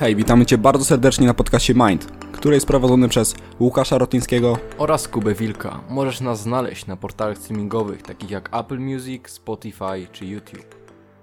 Hej, 0.00 0.16
witamy 0.16 0.46
Cię 0.46 0.58
bardzo 0.58 0.84
serdecznie 0.84 1.26
na 1.26 1.34
podcaście 1.34 1.74
Mind, 1.74 2.06
który 2.32 2.54
jest 2.54 2.66
prowadzony 2.66 3.08
przez 3.08 3.34
Łukasza 3.60 3.98
Rotyńskiego 3.98 4.58
oraz 4.78 5.08
Kubę 5.08 5.34
Wilka. 5.34 5.80
Możesz 5.88 6.20
nas 6.20 6.42
znaleźć 6.42 6.86
na 6.86 6.96
portalach 6.96 7.38
streamingowych 7.38 8.02
takich 8.02 8.30
jak 8.30 8.56
Apple 8.56 8.78
Music, 8.78 9.28
Spotify 9.28 10.08
czy 10.12 10.26
YouTube. 10.26 10.74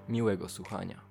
Miłego 0.09 0.49
słuchania. 0.49 1.01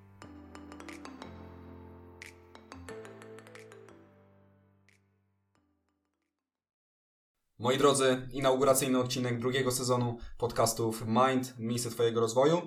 Moi 7.59 7.77
drodzy, 7.77 8.27
inauguracyjny 8.31 8.99
odcinek 8.99 9.39
drugiego 9.39 9.71
sezonu 9.71 10.17
podcastów 10.37 11.03
Mind, 11.07 11.53
miejsce 11.59 11.89
Twojego 11.89 12.21
rozwoju. 12.21 12.61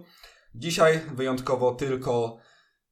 Dzisiaj 0.54 1.00
wyjątkowo 1.14 1.74
tylko 1.74 2.38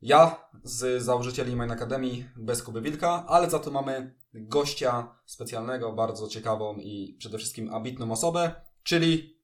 ja 0.05 0.48
z 0.64 1.02
założycieli 1.02 1.57
Mind 1.57 1.73
Academy 1.73 2.30
bez 2.36 2.63
Kuby 2.63 2.81
Wilka, 2.81 3.25
ale 3.29 3.50
za 3.50 3.58
to 3.58 3.71
mamy 3.71 4.14
gościa 4.35 5.17
specjalnego, 5.27 5.93
bardzo 5.93 6.29
ciekawą 6.29 6.77
i 6.77 7.17
przede 7.18 7.39
wszystkim 7.39 7.75
ambitną 7.75 8.13
osobę, 8.13 8.54
czyli 8.82 9.40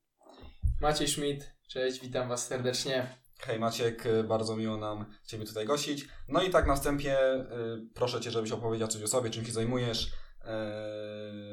Maciej 0.81 1.09
Schmidt, 1.09 1.51
cześć, 1.69 2.01
witam 2.01 2.29
Was 2.29 2.47
serdecznie. 2.47 3.07
Hej 3.39 3.59
Maciek, 3.59 4.05
bardzo 4.29 4.57
miło 4.57 4.77
nam 4.77 5.05
Ciebie 5.27 5.47
tutaj 5.47 5.67
gościć. 5.67 6.09
No 6.29 6.43
i 6.43 6.51
tak 6.51 6.67
na 6.67 6.77
wstępie 6.77 7.35
y, 7.35 7.47
proszę 7.95 8.21
Cię, 8.21 8.31
żebyś 8.31 8.53
opowiedział 8.53 8.89
coś 8.89 9.03
o 9.03 9.09
sobie, 9.09 9.31
czym 9.31 9.45
się 9.45 9.53
zajmujesz, 9.53 10.07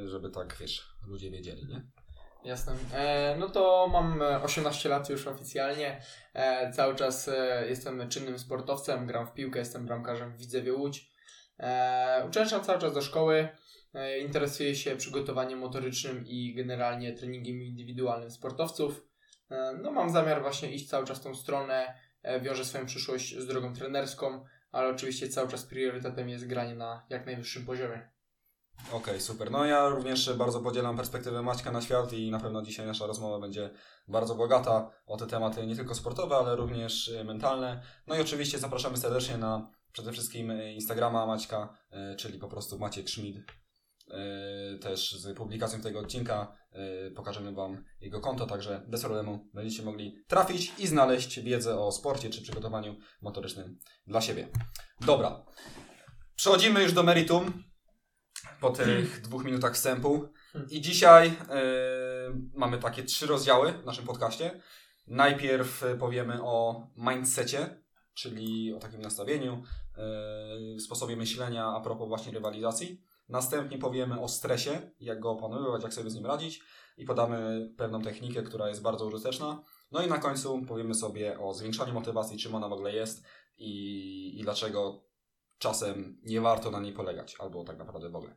y, 0.03 0.09
żeby 0.09 0.29
tak, 0.29 0.57
wiesz, 0.59 0.95
ludzie 1.07 1.31
wiedzieli, 1.31 1.65
nie? 1.65 1.81
Jasne. 2.47 2.73
E, 2.93 3.35
no 3.39 3.49
to 3.49 3.87
mam 3.87 4.21
18 4.43 4.89
lat 4.89 5.09
już 5.09 5.27
oficjalnie. 5.27 6.01
E, 6.33 6.71
cały 6.71 6.95
czas 6.95 7.27
e, 7.27 7.65
jestem 7.69 8.09
czynnym 8.09 8.39
sportowcem, 8.39 9.07
gram 9.07 9.27
w 9.27 9.33
piłkę, 9.33 9.59
jestem 9.59 9.85
bramkarzem 9.85 10.31
w 10.31 10.37
Widzewie 10.37 10.73
Łódź. 10.73 11.11
E, 11.59 12.23
uczęszczam 12.27 12.63
cały 12.63 12.79
czas 12.79 12.93
do 12.93 13.01
szkoły. 13.01 13.47
E, 13.93 14.19
interesuję 14.19 14.75
się 14.75 14.95
przygotowaniem 14.95 15.59
motorycznym 15.59 16.25
i 16.27 16.53
generalnie 16.55 17.13
treningiem 17.13 17.61
indywidualnym 17.61 18.31
sportowców. 18.31 19.07
E, 19.51 19.79
no 19.81 19.91
mam 19.91 20.09
zamiar 20.09 20.41
właśnie 20.41 20.71
iść 20.71 20.89
cały 20.89 21.05
czas 21.05 21.21
tą 21.21 21.35
stronę. 21.35 21.93
E, 22.23 22.41
wiążę 22.41 22.65
swoją 22.65 22.85
przyszłość 22.85 23.37
z 23.37 23.47
drogą 23.47 23.73
trenerską, 23.73 24.45
ale 24.71 24.89
oczywiście 24.89 25.29
cały 25.29 25.49
czas 25.49 25.65
priorytetem 25.65 26.29
jest 26.29 26.47
granie 26.47 26.75
na 26.75 27.05
jak 27.09 27.25
najwyższym 27.25 27.65
poziomie. 27.65 28.16
Okej, 28.91 29.21
super. 29.21 29.51
No 29.51 29.65
ja 29.65 29.89
również 29.89 30.33
bardzo 30.33 30.59
podzielam 30.59 30.97
perspektywę 30.97 31.41
Maćka 31.41 31.71
na 31.71 31.81
świat 31.81 32.13
i 32.13 32.31
na 32.31 32.39
pewno 32.39 32.61
dzisiaj 32.61 32.87
nasza 32.87 33.07
rozmowa 33.07 33.39
będzie 33.39 33.69
bardzo 34.07 34.35
bogata 34.35 34.91
o 35.05 35.17
te 35.17 35.27
tematy 35.27 35.67
nie 35.67 35.75
tylko 35.75 35.95
sportowe, 35.95 36.35
ale 36.35 36.55
również 36.55 37.07
y, 37.07 37.23
mentalne. 37.23 37.81
No 38.07 38.15
i 38.15 38.21
oczywiście 38.21 38.59
zapraszamy 38.59 38.97
serdecznie 38.97 39.37
na 39.37 39.71
przede 39.91 40.11
wszystkim 40.11 40.51
y, 40.51 40.73
Instagrama 40.73 41.25
Maćka, 41.25 41.77
y, 42.13 42.15
czyli 42.15 42.39
po 42.39 42.47
prostu 42.47 42.79
Maciek 42.79 43.09
Schmid. 43.09 43.37
Też 44.81 45.11
z 45.11 45.37
publikacją 45.37 45.81
tego 45.81 45.99
odcinka 45.99 46.57
pokażemy 47.15 47.51
Wam 47.51 47.83
jego 48.01 48.19
konto, 48.19 48.45
także 48.45 48.85
bez 48.87 49.01
problemu 49.01 49.49
będziecie 49.53 49.83
mogli 49.83 50.15
trafić 50.27 50.73
i 50.79 50.87
znaleźć 50.87 51.39
wiedzę 51.39 51.79
o 51.79 51.91
sporcie 51.91 52.29
czy 52.29 52.41
przygotowaniu 52.41 52.95
motorycznym 53.21 53.79
dla 54.05 54.21
siebie. 54.21 54.47
Dobra, 55.01 55.45
przechodzimy 56.35 56.83
już 56.83 56.93
do 56.93 57.03
meritum 57.03 57.63
po 58.61 58.69
tych 58.69 59.21
dwóch 59.21 59.43
minutach 59.43 59.73
wstępu. 59.73 60.29
I 60.69 60.81
dzisiaj 60.81 61.27
y, 61.27 61.33
mamy 62.53 62.77
takie 62.77 63.03
trzy 63.03 63.27
rozdziały 63.27 63.71
w 63.71 63.85
naszym 63.85 64.05
podcaście. 64.05 64.61
Najpierw 65.07 65.85
powiemy 65.99 66.43
o 66.43 66.87
mindsetie, 66.97 67.81
czyli 68.13 68.73
o 68.73 68.79
takim 68.79 69.01
nastawieniu, 69.01 69.63
y, 70.75 70.79
sposobie 70.79 71.15
myślenia 71.15 71.65
a 71.65 71.81
propos 71.81 72.07
właśnie 72.07 72.31
rywalizacji. 72.31 73.01
Następnie 73.29 73.77
powiemy 73.77 74.21
o 74.21 74.27
stresie, 74.27 74.91
jak 74.99 75.19
go 75.19 75.31
opanowywać, 75.31 75.83
jak 75.83 75.93
sobie 75.93 76.09
z 76.09 76.15
nim 76.15 76.25
radzić 76.25 76.61
i 76.97 77.05
podamy 77.05 77.69
pewną 77.77 78.01
technikę, 78.01 78.43
która 78.43 78.69
jest 78.69 78.81
bardzo 78.81 79.05
użyteczna. 79.05 79.63
No 79.91 80.01
i 80.01 80.07
na 80.07 80.17
końcu 80.17 80.61
powiemy 80.67 80.93
sobie 80.93 81.39
o 81.39 81.53
zwiększaniu 81.53 81.93
motywacji, 81.93 82.37
czym 82.37 82.55
ona 82.55 82.69
w 82.69 82.73
ogóle 82.73 82.93
jest 82.93 83.23
i, 83.57 84.39
i 84.39 84.43
dlaczego 84.43 85.03
czasem 85.57 86.17
nie 86.23 86.41
warto 86.41 86.71
na 86.71 86.79
niej 86.79 86.93
polegać, 86.93 87.35
albo 87.39 87.63
tak 87.63 87.77
naprawdę 87.77 88.09
w 88.09 88.15
ogóle. 88.15 88.35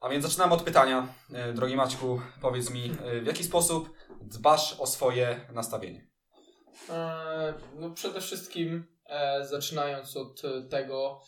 A 0.00 0.08
więc 0.08 0.24
zaczynamy 0.24 0.54
od 0.54 0.62
pytania. 0.62 1.08
E, 1.34 1.52
Drogi 1.52 1.76
Maćku, 1.76 2.20
powiedz 2.42 2.70
mi, 2.70 2.92
e, 3.04 3.20
w 3.20 3.26
jaki 3.26 3.44
sposób 3.44 3.90
dbasz 4.20 4.80
o 4.80 4.86
swoje 4.86 5.40
nastawienie? 5.52 6.06
E, 6.90 7.54
No 7.74 7.90
przede 7.90 8.20
wszystkim 8.20 8.86
e, 9.06 9.44
zaczynając 9.44 10.16
od 10.16 10.42
e, 10.44 10.62
tego, 10.68 11.20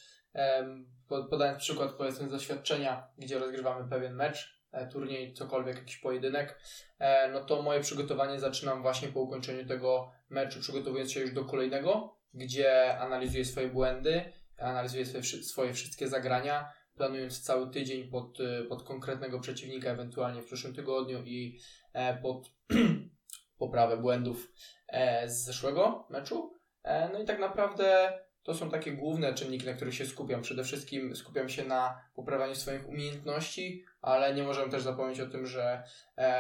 po- 1.08 1.25
podając 1.25 1.58
przykład 1.62 1.92
powiedzmy 1.92 2.28
z 2.28 2.31
doświadczenia, 2.31 3.08
gdzie 3.19 3.38
rozgrywamy 3.38 3.88
pewien 3.91 4.14
mecz, 4.14 4.60
e, 4.72 4.87
turniej, 4.87 5.34
cokolwiek, 5.34 5.76
jakiś 5.76 5.97
pojedynek, 5.97 6.60
e, 6.98 7.28
no 7.32 7.44
to 7.44 7.62
moje 7.62 7.81
przygotowanie 7.81 8.41
zaczynam 8.41 8.82
właśnie 8.82 9.08
po 9.08 9.20
ukończeniu 9.20 9.66
tego 9.69 10.10
meczu, 10.28 10.60
przygotowując 10.60 11.12
się 11.12 11.20
już 11.20 11.32
do 11.34 11.44
kolejnego, 11.44 12.16
gdzie 12.34 12.98
analizuję 12.98 13.44
swoje 13.44 13.69
błędy, 13.69 14.32
analizuję 14.58 15.06
swoje, 15.06 15.22
swoje 15.25 15.72
wszystkie 15.75 16.08
zagrania, 16.08 16.72
planując 17.00 17.43
cały 17.43 17.71
tydzień 17.71 18.09
pod, 18.09 18.41
e, 18.41 18.65
pod 18.65 18.83
konkretnego 18.83 19.41
przeciwnika, 19.41 19.91
ewentualnie 19.91 20.43
w 20.43 20.47
przyszłym 20.47 20.75
tygodniu 20.75 21.22
i 21.25 21.61
e, 21.93 22.16
pod 22.22 22.50
poprawę 23.59 23.97
błędów 23.97 24.53
e, 24.88 25.28
z 25.28 25.44
zeszłego 25.44 26.06
meczu. 26.11 26.61
E, 26.83 27.11
no 27.12 27.22
i 27.22 27.25
tak 27.25 27.38
naprawdę 27.38 28.12
to 28.43 28.55
są 28.55 28.71
takie 28.71 28.93
główne 28.93 29.34
czynniki, 29.34 29.66
na 29.66 29.72
których 29.72 29.94
się 29.94 30.06
skupiam. 30.06 30.43
Przede 30.43 30.65
wszystkim 30.65 31.16
skupiam 31.16 31.49
się 31.49 31.65
na 31.65 32.00
poprawianiu 32.15 32.55
swoich 32.55 32.88
umiejętności, 32.88 33.84
ale 34.03 34.34
nie 34.34 34.43
możemy 34.43 34.71
też 34.71 34.82
zapomnieć 34.82 35.21
o 35.21 35.27
tym, 35.27 35.47
że, 35.47 35.82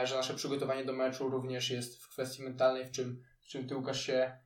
że 0.04 0.16
nasze 0.16 0.34
przygotowanie 0.34 0.84
do 0.84 0.92
meczu 0.92 1.28
również 1.28 1.70
jest 1.70 2.02
w 2.02 2.08
kwestii 2.08 2.42
mentalnej, 2.42 2.84
w 2.84 2.90
czym, 2.90 3.22
w 3.40 3.48
czym 3.48 3.68
ty 3.68 3.76
Łukasz 3.76 4.00
się 4.00 4.38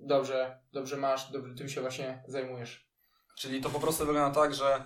dobrze, 0.00 0.58
dobrze 0.72 0.96
masz, 0.96 1.32
dobrze 1.32 1.54
tym 1.54 1.68
się 1.68 1.80
właśnie 1.80 2.22
zajmujesz. 2.26 2.90
Czyli 3.40 3.60
to 3.60 3.70
po 3.70 3.80
prostu 3.80 4.06
wygląda 4.06 4.40
tak, 4.40 4.54
że 4.54 4.84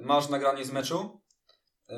masz 0.00 0.28
nagranie 0.28 0.64
z 0.64 0.72
meczu, 0.72 1.20
e, 1.88 1.94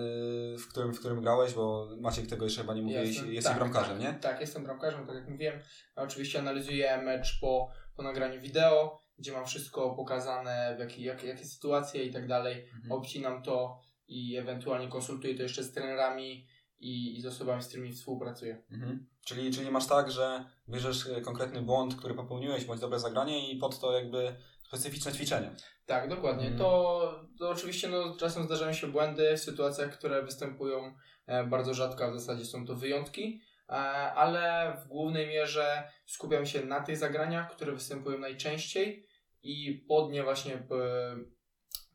w, 0.59 0.69
którym, 0.71 0.95
w 0.95 0.99
którym 0.99 1.21
grałeś, 1.21 1.55
bo 1.55 1.89
Maciek 2.01 2.27
tego 2.27 2.45
jeszcze 2.45 2.61
chyba 2.61 2.75
nie 2.75 2.83
mówiłeś, 2.83 3.09
Jestem- 3.09 3.35
jesteś 3.35 3.51
tak, 3.51 3.59
bramkarzem, 3.59 3.99
tak, 3.99 4.15
nie? 4.15 4.21
Tak, 4.21 4.41
jestem 4.41 4.65
bramkarzem, 4.65 5.07
tak 5.07 5.17
jak 5.17 5.29
mówiłem. 5.29 5.61
Oczywiście 5.97 6.39
analizuję 6.39 7.03
mecz 7.03 7.41
po, 7.41 7.71
po 7.97 8.03
nagraniu 8.03 8.41
wideo, 8.41 9.03
gdzie 9.19 9.33
mam 9.33 9.47
wszystko 9.47 9.95
pokazane, 9.95 10.75
w 10.77 10.81
jakiej 10.81 11.05
jak, 11.05 11.25
jakie 11.25 11.45
sytuacje 11.45 12.05
i 12.05 12.13
tak 12.13 12.29
dalej. 12.29 12.69
Mhm. 12.75 12.93
Obcinam 12.93 13.43
to 13.43 13.81
i 14.09 14.37
ewentualnie 14.37 14.89
konsultuję 14.89 15.35
to 15.35 15.43
jeszcze 15.43 15.63
z 15.63 15.73
trenerami 15.73 16.47
i, 16.79 17.17
i 17.17 17.21
z 17.21 17.27
osobami, 17.27 17.63
z 17.63 17.69
którymi 17.69 17.93
współpracuję. 17.93 18.63
Mhm. 18.71 19.07
Czyli, 19.25 19.51
czyli 19.51 19.71
masz 19.71 19.87
tak, 19.87 20.11
że 20.11 20.45
bierzesz 20.69 21.07
e, 21.07 21.21
konkretny 21.21 21.63
błąd, 21.63 21.97
który 21.97 22.15
popełniłeś, 22.15 22.65
bądź 22.65 22.81
dobre 22.81 23.01
zagranie 23.01 23.53
i 23.53 23.57
pod 23.57 23.81
to 23.81 23.93
jakby 23.93 24.37
specyficzne 24.69 25.13
ćwiczenie. 25.13 25.51
Tak, 25.87 26.09
dokładnie. 26.09 26.43
Mhm. 26.43 26.59
To, 26.59 27.25
to 27.39 27.51
oczywiście 27.51 27.89
no, 27.89 28.17
czasem 28.17 28.45
zdarzają 28.45 28.73
się 28.73 28.87
błędy 28.87 29.37
w 29.37 29.41
sytuacjach, 29.41 29.99
które 29.99 30.23
występują 30.23 30.95
e, 31.27 31.45
bardzo 31.45 31.75
rzadko, 31.75 32.05
a 32.05 32.11
w 32.11 32.21
zasadzie 32.21 32.45
są 32.45 32.67
to 32.67 32.75
wyjątki, 32.75 33.41
e, 33.69 33.73
ale 34.13 34.77
w 34.85 34.89
głównej 34.89 35.29
mierze 35.29 35.91
skupiam 36.07 36.47
się 36.47 36.65
na 36.65 36.81
tych 36.81 36.97
zagraniach, 36.97 37.57
które 37.57 37.73
występują 37.73 38.19
najczęściej 38.19 39.07
i 39.43 39.85
pod 39.89 40.13
nie 40.13 40.23
właśnie 40.23 40.59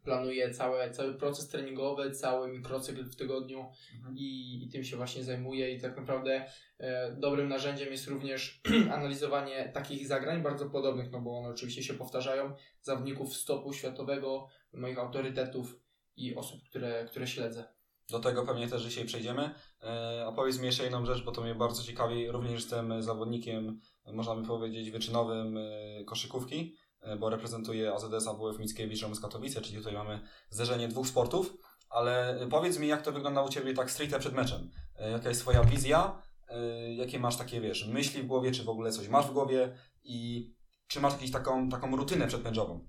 e, 0.01 0.05
planuję 0.05 0.51
całe, 0.51 0.91
cały 0.91 1.13
proces 1.13 1.47
treningowy, 1.47 2.11
cały 2.11 2.47
mikrocykl 2.47 3.05
w 3.09 3.15
tygodniu 3.15 3.65
Mhm. 3.95 4.17
i, 4.17 4.63
i 4.63 4.69
tym 4.69 4.83
się 4.83 4.97
właśnie 4.97 5.23
zajmuję 5.23 5.71
i 5.71 5.81
tak 5.81 5.97
naprawdę 5.97 6.45
e, 6.79 7.15
dobrym 7.19 7.49
narzędziem 7.49 7.91
jest 7.91 8.07
również 8.07 8.61
analizowanie 8.97 9.71
takich 9.73 10.07
zagrań 10.07 10.41
bardzo 10.41 10.69
podobnych, 10.69 11.11
no 11.11 11.21
bo 11.21 11.39
one 11.39 11.49
oczywiście 11.49 11.83
się 11.83 11.93
powtarzają, 11.93 12.53
zawodników 12.81 13.35
stopu 13.35 13.73
światowego, 13.73 14.47
moich 14.73 14.99
autorytetów 14.99 15.79
i 16.15 16.35
osób, 16.35 16.63
które, 16.69 17.05
które 17.05 17.27
śledzę. 17.27 17.65
Do 18.09 18.19
tego 18.19 18.45
pewnie 18.45 18.67
też 18.67 18.83
dzisiaj 18.83 19.05
przejdziemy. 19.05 19.49
E, 19.83 20.25
a 20.27 20.31
powiedz 20.31 20.59
mi 20.59 20.65
jeszcze 20.65 20.83
jedną 20.83 21.05
rzecz, 21.05 21.23
bo 21.23 21.31
to 21.31 21.41
mnie 21.41 21.55
bardzo 21.55 21.83
ciekawi. 21.83 22.31
Również 22.31 22.53
jestem 22.53 23.03
zawodnikiem, 23.03 23.79
można 24.13 24.35
by 24.35 24.47
powiedzieć, 24.47 24.91
wyczynowym 24.91 25.57
e, 25.57 26.03
koszykówki, 26.05 26.75
bo 27.19 27.29
reprezentuję 27.29 27.93
AZS 27.93 28.27
AWF 28.27 28.59
Mickiewicz 28.59 29.05
z 29.13 29.19
Katowice, 29.19 29.61
czyli 29.61 29.77
tutaj 29.77 29.93
mamy 29.93 30.19
zderzenie 30.49 30.87
dwóch 30.87 31.07
sportów. 31.07 31.57
Ale 31.91 32.39
e, 32.39 32.47
powiedz 32.47 32.79
mi, 32.79 32.87
jak 32.87 33.01
to 33.01 33.11
wygląda 33.11 33.43
u 33.43 33.49
Ciebie 33.49 33.73
tak 33.73 33.91
stricte 33.91 34.19
przed 34.19 34.33
meczem? 34.33 34.71
E, 34.95 35.11
jaka 35.11 35.29
jest 35.29 35.41
Twoja 35.41 35.63
wizja? 35.63 36.21
E, 36.47 36.93
jakie 36.93 37.19
masz 37.19 37.37
takie, 37.37 37.61
wiesz, 37.61 37.87
myśli 37.87 38.23
w 38.23 38.27
głowie, 38.27 38.51
czy 38.51 38.63
w 38.63 38.69
ogóle 38.69 38.91
coś 38.91 39.07
masz 39.07 39.27
w 39.27 39.33
głowie? 39.33 39.77
I 40.03 40.49
czy 40.87 40.99
masz 40.99 41.13
jakąś 41.13 41.31
taką, 41.31 41.69
taką 41.69 41.95
rutynę 41.95 42.27
przedmeczową? 42.27 42.87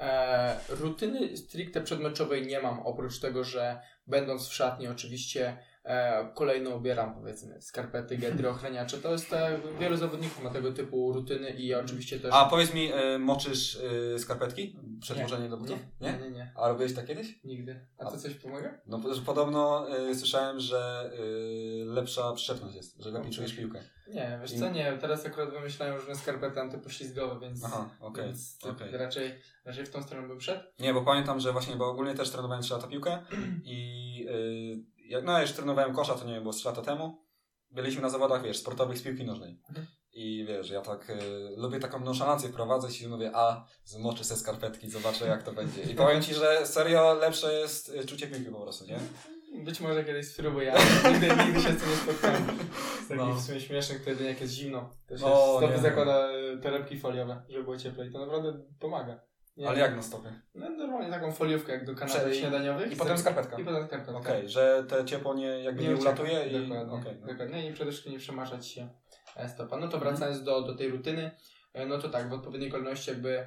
E, 0.00 0.60
rutyny 0.68 1.36
stricte 1.36 1.80
przedmeczowej 1.80 2.46
nie 2.46 2.60
mam, 2.60 2.80
oprócz 2.80 3.20
tego, 3.20 3.44
że 3.44 3.80
będąc 4.06 4.48
w 4.48 4.54
szatni 4.54 4.88
oczywiście 4.88 5.58
E, 5.84 6.28
kolejno 6.34 6.76
ubieram 6.76 7.14
powiedzmy 7.14 7.62
skarpety, 7.62 8.16
getry, 8.16 8.48
ochraniacze. 8.48 8.98
To 8.98 9.12
jest 9.12 9.30
te, 9.30 9.60
wielu 9.80 9.96
zawodników 9.96 10.42
ma 10.44 10.50
tego 10.50 10.72
typu 10.72 11.12
rutyny 11.12 11.50
i 11.50 11.74
oczywiście 11.74 12.20
też... 12.20 12.30
A 12.34 12.44
powiedz 12.44 12.74
mi, 12.74 12.92
y, 12.92 13.18
moczysz 13.18 13.74
y, 13.74 14.18
skarpetki 14.18 14.76
przed 15.00 15.18
Nie. 15.18 15.48
do 15.48 15.56
butów? 15.56 15.78
nie, 16.00 16.12
nie, 16.22 16.30
nie, 16.30 16.52
A 16.56 16.68
robiłeś 16.68 16.94
tak 16.94 17.06
kiedyś? 17.06 17.40
nigdy. 17.44 17.86
A 17.98 18.04
to 18.10 18.16
coś 18.16 18.34
pomaga? 18.34 18.80
No 18.86 19.00
podobno 19.26 19.86
y, 20.10 20.14
słyszałem, 20.14 20.60
że 20.60 21.10
y, 21.20 21.84
lepsza 21.86 22.32
przyczepność 22.32 22.76
jest, 22.76 23.02
że 23.02 23.10
lepiej 23.10 23.32
czujesz 23.32 23.54
piłkę. 23.54 23.82
Nie, 24.08 24.38
wiesz 24.42 24.52
co, 24.52 24.70
nie. 24.70 24.98
Teraz 25.00 25.26
akurat 25.26 25.50
wymyślają 25.50 25.96
różne 25.96 26.14
skarpety 26.14 26.60
antypoślizgowe, 26.60 27.40
więc, 27.40 27.64
Aha, 27.64 27.88
okej, 28.00 28.24
więc 28.24 28.58
okej. 28.64 28.92
raczej, 28.92 29.32
raczej 29.64 29.86
w 29.86 29.90
tą 29.90 30.02
stronę 30.02 30.28
bym 30.28 30.40
szedł. 30.40 30.60
Nie, 30.78 30.94
bo 30.94 31.02
pamiętam, 31.02 31.40
że 31.40 31.52
właśnie, 31.52 31.76
bo 31.76 31.90
ogólnie 31.90 32.14
też 32.14 32.30
trenowałem 32.30 32.62
3 32.62 32.74
lata 32.74 32.86
piłkę 32.86 33.18
i 33.64 34.26
y, 34.28 34.91
jak, 35.08 35.24
no 35.24 35.32
ja 35.32 35.42
już 35.42 35.52
trenowałem 35.52 35.94
kosza, 35.94 36.14
to 36.14 36.24
nie 36.24 36.32
wiem, 36.34 36.42
było 36.42 36.52
z 36.52 36.56
3 36.56 36.68
lata 36.68 36.82
temu. 36.82 37.22
Byliśmy 37.70 38.02
na 38.02 38.08
zawodach, 38.10 38.42
wiesz, 38.42 38.58
sportowych 38.58 38.98
z 38.98 39.02
piłki 39.02 39.24
nożnej. 39.24 39.60
Mhm. 39.68 39.86
I 40.14 40.44
wiesz, 40.48 40.70
ja 40.70 40.80
tak 40.80 41.10
y, 41.10 41.14
lubię 41.56 41.80
taką 41.80 42.00
nonszalancję 42.00 42.48
wprowadzać 42.48 43.00
i 43.02 43.08
mówię, 43.08 43.30
a 43.34 43.64
zmoczę 43.84 44.24
se 44.24 44.36
skarpetki, 44.36 44.90
zobaczę 44.90 45.26
jak 45.26 45.42
to 45.42 45.52
będzie. 45.52 45.82
I 45.82 45.94
powiem 45.94 46.22
Ci, 46.22 46.34
że 46.34 46.66
serio 46.66 47.14
lepsze 47.14 47.54
jest 47.54 47.88
y, 47.88 48.06
czucie 48.06 48.26
piłki 48.26 48.50
po 48.50 48.60
prostu, 48.60 48.84
nie? 48.86 48.98
Być 49.64 49.80
może 49.80 50.04
kiedyś 50.04 50.28
spróbuję, 50.28 50.72
ale 50.72 50.82
nigdy, 51.12 51.28
nigdy 51.44 51.62
się 51.62 51.72
z 51.72 51.80
tym 51.80 51.90
nie 51.90 51.96
spotkałem. 51.96 52.42
Z 53.04 53.08
takich 53.08 53.16
No. 53.16 53.34
w 53.34 53.40
sumie 53.42 53.60
śmiesznych, 53.60 54.02
wtedy 54.02 54.24
jak 54.24 54.40
jest 54.40 54.52
zimno. 54.54 54.90
To 55.08 55.18
się 55.18 55.24
O, 55.26 55.58
stopy 55.58 55.74
nie. 55.74 55.82
zakłada 55.82 56.30
y, 56.32 56.58
torebki 56.62 56.98
foliowe, 56.98 57.42
żeby 57.48 57.64
było 57.64 57.76
cieplej. 57.78 58.12
To 58.12 58.18
naprawdę 58.26 58.60
pomaga. 58.80 59.20
Nie? 59.56 59.68
Ale 59.68 59.78
jak 59.78 59.96
na 59.96 60.02
stopy? 60.02 60.28
No 60.54 60.70
normalnie 60.70 61.10
taką 61.10 61.32
foliówkę 61.32 61.72
jak 61.72 61.84
do 61.86 61.94
kanapek 61.94 62.34
śniadaniowych. 62.34 62.92
I 62.92 62.96
potem 62.96 63.18
skarpetka. 63.18 63.58
I 63.58 63.64
potem 63.64 63.86
skarpetka. 63.86 64.16
Okej, 64.18 64.48
że 64.48 64.84
te 64.88 65.04
ciepło 65.04 65.34
nie, 65.34 65.46
jakby 65.46 65.82
nie, 65.82 65.90
ucieka. 65.90 66.02
ulatuje 66.10 66.46
i... 66.46 66.68
Dokładnie, 66.68 66.92
okej, 66.94 67.16
no. 67.20 67.26
dokładnie. 67.26 67.68
I 67.70 67.72
przede 67.72 67.90
wszystkim 67.90 68.12
nie 68.12 68.18
przemaczać 68.18 68.66
się 68.66 68.88
e, 69.36 69.48
stopa. 69.48 69.76
No 69.76 69.88
to 69.88 69.98
wracając 69.98 70.42
do, 70.42 70.62
do 70.62 70.74
tej 70.74 70.88
rutyny, 70.90 71.30
e, 71.72 71.86
no 71.86 71.98
to 71.98 72.08
tak, 72.08 72.28
w 72.28 72.32
odpowiedniej 72.32 72.70
kolejności 72.70 73.10
jakby 73.10 73.46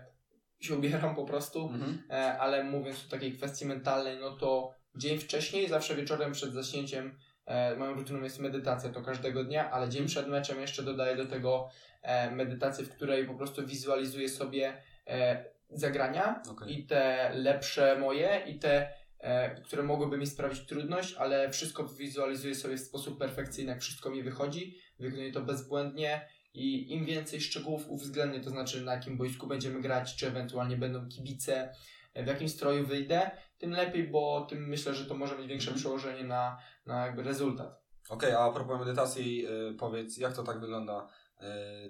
się 0.60 0.76
ubieram 0.76 1.16
po 1.16 1.26
prostu, 1.26 1.70
Mhm. 1.74 2.04
e, 2.10 2.38
ale 2.40 2.64
mówiąc 2.64 3.06
o 3.08 3.12
takiej 3.12 3.34
kwestii 3.34 3.66
mentalnej, 3.66 4.18
no 4.20 4.32
to 4.32 4.74
dzień 4.96 5.18
wcześniej, 5.20 5.70
zawsze 5.70 5.96
wieczorem 5.96 6.32
przed 6.32 6.54
zaśnięciem 6.54 7.18
e, 7.46 7.76
moją 7.76 7.94
rutyną 7.94 8.24
jest 8.24 8.40
medytacja, 8.40 8.90
to 8.90 9.02
każdego 9.02 9.44
dnia, 9.44 9.72
ale 9.72 9.90
dzień 9.90 10.06
przed 10.08 10.28
meczem 10.28 10.62
jeszcze 10.62 10.84
dodaję 10.84 11.16
do 11.16 11.26
tego 11.26 11.70
e, 12.02 12.32
medytację, 12.32 12.86
w 12.86 12.90
której 12.96 13.26
po 13.28 13.34
prostu 13.36 13.66
wizualizuję 13.68 14.30
sobie 14.30 14.82
e, 15.08 15.55
zagrania 15.70 16.42
Okej. 16.52 16.80
i 16.80 16.86
te 16.88 17.32
lepsze 17.34 18.00
moje 18.00 18.44
i 18.48 18.60
te, 18.60 18.90
e, 19.20 19.62
które 19.62 19.84
mogłyby 19.84 20.18
mi 20.18 20.28
sprawić 20.28 20.66
trudność, 20.66 21.14
ale 21.14 21.50
wszystko 21.50 21.84
wizualizuję 21.88 22.56
sobie 22.56 22.78
w 22.78 22.82
sposób 22.82 23.20
perfekcyjny, 23.20 23.72
jak 23.72 23.82
wszystko 23.82 24.10
mi 24.10 24.24
wychodzi, 24.24 24.78
wykonuję 25.00 25.32
to 25.32 25.42
bezbłędnie 25.42 26.28
i 26.54 26.94
im 26.94 27.06
więcej 27.06 27.42
szczegółów 27.42 27.90
uwzględnię, 27.90 28.40
to 28.42 28.50
znaczy 28.50 28.82
na 28.82 28.94
jakim 28.94 29.18
boisku 29.18 29.48
będziemy 29.48 29.82
grać, 29.82 30.16
czy 30.16 30.28
ewentualnie 30.28 30.78
będą 30.78 31.10
kibice, 31.10 31.74
e, 32.14 32.24
w 32.24 32.28
jakim 32.28 32.50
stroju 32.50 32.86
wyjdę, 32.88 33.32
tym 33.58 33.72
lepiej, 33.72 34.08
bo 34.08 34.46
tym 34.50 34.68
myślę, 34.68 34.94
że 34.96 35.06
to 35.06 35.16
może 35.16 35.38
mieć 35.38 35.48
większe 35.48 35.68
Mhm. 35.72 35.80
przełożenie 35.80 36.24
na, 36.24 36.58
na 36.86 37.06
jakby 37.06 37.24
rezultat. 37.24 37.86
Okej, 38.10 38.34
a 38.34 38.52
propos 38.52 38.80
medytacji, 38.80 39.48
y, 39.48 39.74
powiedz, 39.74 40.18
jak 40.18 40.36
to 40.36 40.44
tak 40.44 40.60
wygląda, 40.60 41.08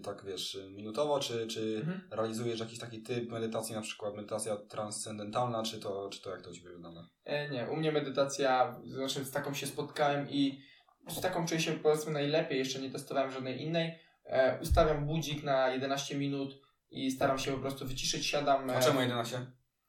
tak 0.03 0.25
wiesz, 0.25 0.57
minutowo, 0.69 1.19
czy, 1.19 1.47
czy 1.47 1.77
Mhm. 1.79 2.01
realizujesz 2.11 2.59
jakiś 2.59 2.79
taki 2.79 3.01
typ 3.01 3.29
medytacji, 3.29 3.75
na 3.75 3.81
przykład 3.81 4.15
medytacja 4.15 4.57
transcendentalna, 4.57 5.63
czy 5.63 5.79
to, 5.79 6.09
czy 6.09 6.21
to 6.21 6.31
jak 6.31 6.41
to 6.41 6.49
u 6.49 6.53
Ciebie 6.53 6.69
wygląda? 6.69 7.07
E, 7.23 7.49
nie, 7.49 7.67
u 7.69 7.75
mnie 7.75 7.91
medytacja, 7.91 8.79
znaczy 8.85 9.25
z 9.25 9.31
taką 9.31 9.53
się 9.53 9.67
spotkałem 9.67 10.29
i 10.29 10.61
z 11.09 11.21
taką 11.21 11.45
czuję 11.45 11.61
się 11.61 11.71
powiedzmy 11.71 12.11
najlepiej, 12.11 12.59
jeszcze 12.59 12.79
nie 12.79 12.91
testowałem 12.91 13.31
żadnej 13.31 13.61
innej. 13.61 13.99
E, 14.25 14.59
ustawiam 14.61 15.05
budzik 15.05 15.43
na 15.43 15.69
11 15.69 16.17
minut 16.17 16.53
i 16.89 17.11
staram 17.11 17.39
się 17.39 17.51
po 17.51 17.57
prostu 17.57 17.85
wyciszyć, 17.87 18.25
siadam. 18.25 18.69
A 18.69 18.73
e, 18.73 18.81
czemu 18.81 19.01
11? 19.01 19.45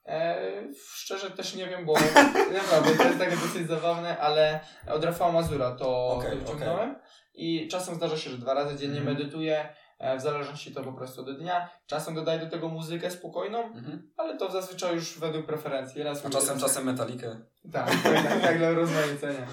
E, 0.07 0.63
szczerze 0.95 1.31
też 1.31 1.55
nie 1.55 1.67
wiem, 1.69 1.87
bo 1.87 1.95
naprawdę 2.63 2.97
to 2.97 3.03
jest 3.05 3.19
takie 3.19 3.37
dosyć 3.37 3.69
zabawne, 3.69 4.19
ale 4.19 4.61
od 4.89 5.05
Rafała 5.05 5.33
Mazura 5.33 5.71
to, 5.71 6.21
to 6.31 6.37
wyciągnąłem 6.37 6.97
i 7.37 7.69
czasem 7.69 7.95
zdarza 7.95 8.17
się, 8.17 8.31
że 8.31 8.39
dwa 8.39 8.55
razy 8.55 8.77
dziennie 8.77 8.99
Mhm. 8.99 9.17
medytuję, 9.17 9.69
e, 9.99 10.19
w 10.19 10.21
zależności 10.21 10.73
to 10.75 10.83
po 10.83 10.93
prostu 10.93 11.21
od 11.21 11.39
dnia. 11.39 11.69
Czasem 11.87 12.15
dodaję 12.15 12.39
do 12.41 12.51
tego 12.51 12.69
muzykę 12.69 13.11
spokojną, 13.11 13.63
Mhm. 13.65 14.13
ale 14.17 14.37
to 14.39 14.51
zazwyczaj 14.53 14.95
już 14.95 15.19
według 15.19 15.47
preferencji. 15.47 16.03
Raz 16.03 16.27
A 16.27 16.31
czasem, 16.31 16.59
czasem 16.59 16.85
metalikę. 16.85 17.41
Tak, 17.73 17.87
tak, 18.03 18.23
tak, 18.27 18.41
tak 18.43 18.59
dla 18.59 18.71
rozmaicenia. 18.71 19.47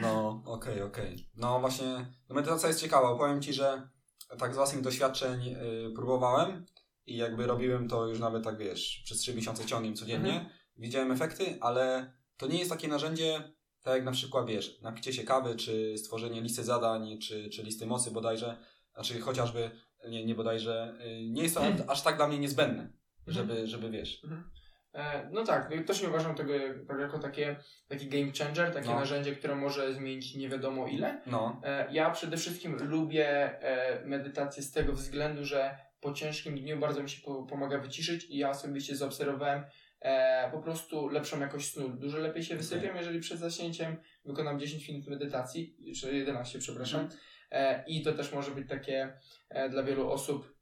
No, 0.00 0.42
okej, 0.46 0.82
okej. 0.82 1.28
No 1.36 1.60
właśnie, 1.60 2.06
no 2.28 2.34
medytacja 2.34 2.68
jest 2.68 2.80
ciekawa. 2.80 3.16
Powiem 3.16 3.42
Ci, 3.42 3.52
że 3.52 3.88
tak 4.38 4.52
z 4.52 4.56
własnych 4.56 4.82
doświadczeń 4.82 5.48
y, 5.48 5.92
próbowałem 5.94 6.66
i 7.06 7.16
jakby 7.16 7.46
robiłem 7.46 7.88
to 7.88 8.06
już 8.06 8.18
nawet 8.18 8.44
tak 8.44 8.58
wiesz, 8.58 9.02
przez 9.04 9.18
3 9.18 9.34
miesiące 9.34 9.64
ciągiem 9.64 9.94
codziennie. 9.96 10.32
Mhm. 10.32 10.50
Widziałem 10.76 11.12
efekty, 11.12 11.58
ale 11.60 12.12
to 12.36 12.46
nie 12.46 12.58
jest 12.58 12.70
takie 12.70 12.88
narzędzie, 12.88 13.52
tak 13.82 13.94
jak 13.94 14.04
na 14.04 14.12
przykład 14.12 14.46
wiesz, 14.46 14.80
napicie 14.82 15.12
się 15.12 15.24
kawy, 15.24 15.56
czy 15.56 15.98
stworzenie 15.98 16.40
listy 16.40 16.64
zadań, 16.64 17.18
czy, 17.18 17.50
czy 17.50 17.62
listy 17.62 17.86
mocy 17.86 18.10
bodajże, 18.10 18.56
znaczy 18.94 19.20
chociażby, 19.20 19.70
nie, 20.08 20.24
nie 20.26 20.34
bodajże, 20.34 20.94
y, 21.06 21.28
nie 21.30 21.42
jest 21.42 21.54
to 21.54 21.62
aż 21.88 22.02
tak 22.02 22.16
dla 22.16 22.28
mnie 22.28 22.38
niezbędne, 22.38 22.92
żeby, 23.26 23.66
żeby 23.66 23.90
wiesz. 23.90 24.22
E, 24.94 25.28
No 25.32 25.44
tak, 25.44 25.70
też 25.86 26.02
nie 26.02 26.08
uważam 26.08 26.34
tego 26.34 26.52
tak 26.88 27.00
jako 27.00 27.18
takie, 27.18 27.56
taki 27.88 28.06
game 28.08 28.32
changer, 28.38 28.72
takie 28.74 28.88
No. 28.88 28.94
narzędzie, 28.94 29.36
które 29.36 29.54
może 29.56 29.94
zmienić 29.94 30.34
nie 30.34 30.48
wiadomo 30.48 30.86
ile. 30.86 31.22
No, 31.26 31.60
E, 31.64 31.92
Ja 31.92 32.10
przede 32.10 32.36
wszystkim 32.36 32.76
lubię 32.88 33.28
e, 33.62 34.06
medytację 34.06 34.62
z 34.62 34.72
tego 34.72 34.92
względu, 34.92 35.44
że 35.44 35.78
po 36.00 36.12
ciężkim 36.12 36.58
dniu 36.58 36.78
bardzo 36.78 37.02
mi 37.02 37.10
się 37.10 37.22
po, 37.22 37.42
pomaga 37.42 37.78
wyciszyć 37.78 38.24
i 38.24 38.38
ja 38.38 38.50
osobiście 38.50 38.96
zaobserwowałem 38.96 39.64
e, 40.02 40.50
po 40.50 40.58
prostu 40.58 41.08
lepszą 41.08 41.40
jakość 41.40 41.72
snu. 41.72 41.88
Dużo 41.88 42.18
lepiej 42.18 42.44
się 42.44 42.56
wysypiam, 42.56 42.96
jeżeli 42.96 43.20
przed 43.20 43.38
zaśnięciem 43.38 43.96
wykonam 44.24 44.58
10 44.58 44.88
minut 44.88 45.06
medytacji, 45.06 45.76
czy 46.00 46.14
11, 46.16 46.58
przepraszam. 46.58 47.00
Mhm. 47.00 47.20
E, 47.50 47.84
I 47.86 48.02
to 48.02 48.12
też 48.12 48.32
może 48.32 48.50
być 48.50 48.68
takie 48.68 49.18
e, 49.48 49.68
dla 49.68 49.82
wielu 49.82 50.10
osób 50.10 50.54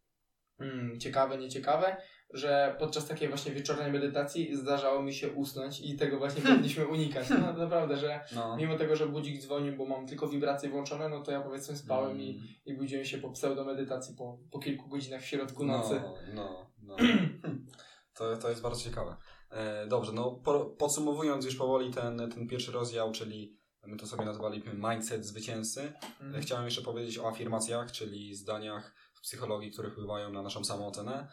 mm, 0.60 1.00
ciekawe, 1.00 1.38
nieciekawe, 1.38 1.96
że 2.34 2.76
podczas 2.78 3.06
takiej 3.08 3.28
właśnie 3.28 3.52
wieczornej 3.52 3.92
medytacji 3.92 4.56
zdarzało 4.56 5.02
mi 5.02 5.14
się 5.14 5.28
usnąć 5.32 5.81
i 5.81 5.96
tego 5.96 6.19
właśnie 6.19 6.42
powinniśmy 6.42 6.87
unikać. 6.87 7.31
No 7.31 7.52
naprawdę, 7.52 7.96
że 7.96 8.20
no. 8.34 8.56
Mimo 8.56 8.78
tego, 8.78 8.96
że 8.96 9.06
budzik 9.06 9.40
dzwonił, 9.40 9.76
bo 9.76 9.87
mam 9.87 10.06
tylko 10.06 10.28
wibracje 10.28 10.69
włączone, 10.69 11.08
no 11.08 11.22
to 11.22 11.32
ja 11.32 11.40
powiedzmy 11.40 11.76
spałem 11.76 12.20
i, 12.20 12.31
Mm. 12.31 12.48
i 12.66 12.75
budziłem 12.75 13.04
się 13.04 13.19
po 13.19 13.31
pseudomedytacji 13.31 14.14
po, 14.16 14.38
po 14.50 14.58
kilku 14.58 14.88
godzinach 14.88 15.20
w 15.22 15.26
środku 15.26 15.64
nocy. 15.64 15.94
No, 15.94 16.14
no, 16.34 16.66
no. 16.82 16.96
To, 18.20 18.37
to 18.37 18.49
jest 18.50 18.62
bardzo 18.62 18.81
ciekawe. 18.82 19.16
E, 19.50 19.87
dobrze, 19.87 20.12
no 20.12 20.30
po, 20.30 20.64
podsumowując 20.64 21.45
już 21.45 21.56
powoli 21.56 21.90
ten, 21.92 22.30
ten 22.30 22.49
pierwszy 22.49 22.73
rozdział, 22.73 23.12
czyli 23.12 23.56
my 23.87 23.97
to 23.97 24.06
sobie 24.06 24.25
nazwaliśmy 24.25 24.75
mindset 24.75 25.26
zwycięzcy, 25.26 25.92
Mhm. 26.21 26.42
chciałem 26.42 26.64
jeszcze 26.64 26.83
powiedzieć 26.83 27.18
o 27.18 27.28
afirmacjach, 27.28 27.92
czyli 27.92 28.35
zdaniach 28.35 28.95
w 29.14 29.21
psychologii, 29.21 29.71
które 29.71 29.90
wpływają 29.90 30.33
na 30.33 30.42
naszą 30.42 30.64
samoocenę. 30.64 31.28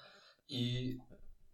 I 0.49 0.93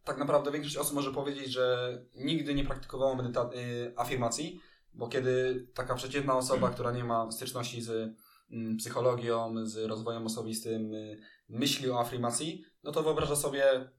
tak 0.03 0.17
naprawdę 0.17 0.51
większość 0.51 0.77
osób 0.77 0.93
może 0.93 1.11
powiedzieć, 1.11 1.47
że 1.51 1.97
nigdy 2.15 2.53
nie 2.55 2.65
praktykowało 2.65 3.15
medyta- 3.15 3.53
y, 3.55 3.93
afirmacji, 3.97 4.59
bo 4.93 5.07
kiedy 5.07 5.67
taka 5.73 5.95
przeciętna 5.95 6.37
osoba, 6.37 6.69
która 6.69 6.91
nie 6.91 7.03
ma 7.03 7.31
styczności 7.31 7.81
z 7.81 8.15
mm, 8.51 8.77
psychologią, 8.77 9.53
z 9.67 9.77
rozwojem 9.77 10.25
osobistym, 10.25 10.93
y, 10.93 11.17
myśli 11.49 11.89
o 11.91 11.99
afirmacji, 11.99 12.63
no 12.83 12.91
to 12.91 13.03
wyobraża 13.03 13.35
sobie 13.35 13.89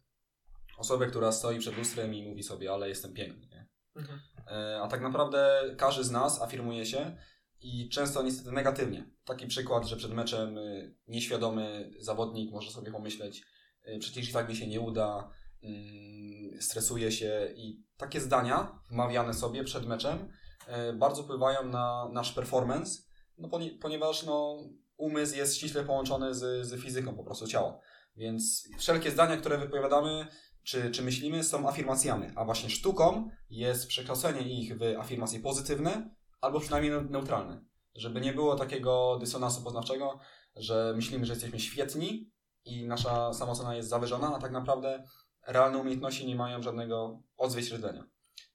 osobę, 0.79 1.07
która 1.07 1.33
stoi 1.33 1.59
przed 1.59 1.77
lustrem 1.77 2.15
i 2.15 2.23
mówi 2.29 2.43
sobie, 2.43 2.73
ale 2.73 2.89
jestem 2.89 3.13
piękny. 3.15 3.47
Nie? 3.47 3.67
Mhm. 3.97 4.21
E, 4.47 4.81
A 4.83 4.89
tak 4.89 5.01
naprawdę 5.01 5.61
każdy 5.79 6.05
z 6.05 6.11
nas 6.11 6.43
afirmuje 6.43 6.87
się 6.87 7.17
i 7.61 7.89
często 7.89 8.23
niestety 8.23 8.53
negatywnie. 8.53 9.11
Taki 9.25 9.47
przykład, 9.47 9.87
że 9.87 9.97
przed 9.97 10.13
meczem 10.13 10.59
y, 10.59 10.95
nieświadomy 11.09 11.91
zawodnik 11.99 12.53
może 12.53 12.71
sobie 12.71 12.93
pomyśleć, 12.93 13.43
y, 13.89 13.99
przecież 13.99 14.31
i 14.31 14.33
tak 14.33 14.49
mi 14.49 14.57
się 14.57 14.67
nie 14.67 14.81
uda, 14.81 15.31
mm, 15.63 16.63
stresuje 16.63 17.13
się 17.13 17.53
i 17.57 17.85
takie 17.97 18.21
zdania 18.21 18.79
wmawiane 18.91 19.35
sobie 19.35 19.65
przed 19.65 19.87
meczem 19.87 20.33
e, 20.67 20.93
bardzo 20.93 21.23
wpływają 21.23 21.65
na 21.65 22.09
nasz 22.13 22.33
performance, 22.33 23.03
no 23.39 23.49
poni- 23.49 23.79
ponieważ 23.79 24.23
no, 24.23 24.57
umysł 24.97 25.37
jest 25.37 25.57
ściśle 25.57 25.85
połączony 25.85 26.35
z, 26.35 26.67
z 26.67 26.83
fizyką 26.83 27.17
po 27.17 27.25
prostu 27.25 27.47
ciała. 27.47 27.81
Więc 28.17 28.69
wszelkie 28.79 29.11
zdania, 29.11 29.37
które 29.37 29.59
wypowiadamy 29.59 30.27
czy, 30.65 30.91
czy 30.91 31.03
myślimy, 31.03 31.45
są 31.45 31.69
afirmacjami, 31.69 32.27
a 32.35 32.45
właśnie 32.45 32.71
sztuką 32.71 33.31
jest 33.51 33.87
przekształcenie 33.87 34.61
ich 34.61 34.79
w 34.79 34.83
afirmacje 34.99 35.41
pozytywne 35.41 36.15
albo 36.41 36.61
przynajmniej 36.61 36.93
neu- 36.93 37.11
neutralne. 37.11 37.65
Żeby 37.95 38.21
nie 38.21 38.33
było 38.33 38.57
takiego 38.57 39.19
dysonansu 39.21 39.63
poznawczego, 39.63 40.19
że 40.57 40.93
myślimy, 40.97 41.27
że 41.27 41.33
jesteśmy 41.33 41.61
świetni 41.61 42.31
i 42.65 42.87
nasza 42.87 43.33
samoocena 43.33 43.75
jest 43.75 43.89
zawyżona, 43.89 44.37
a 44.37 44.41
tak 44.41 44.53
naprawdę 44.53 45.05
realne 45.47 45.79
umiejętności 45.79 46.27
nie 46.27 46.37
mają 46.37 46.63
żadnego 46.63 47.23
odzwierciedlenia. 47.37 48.05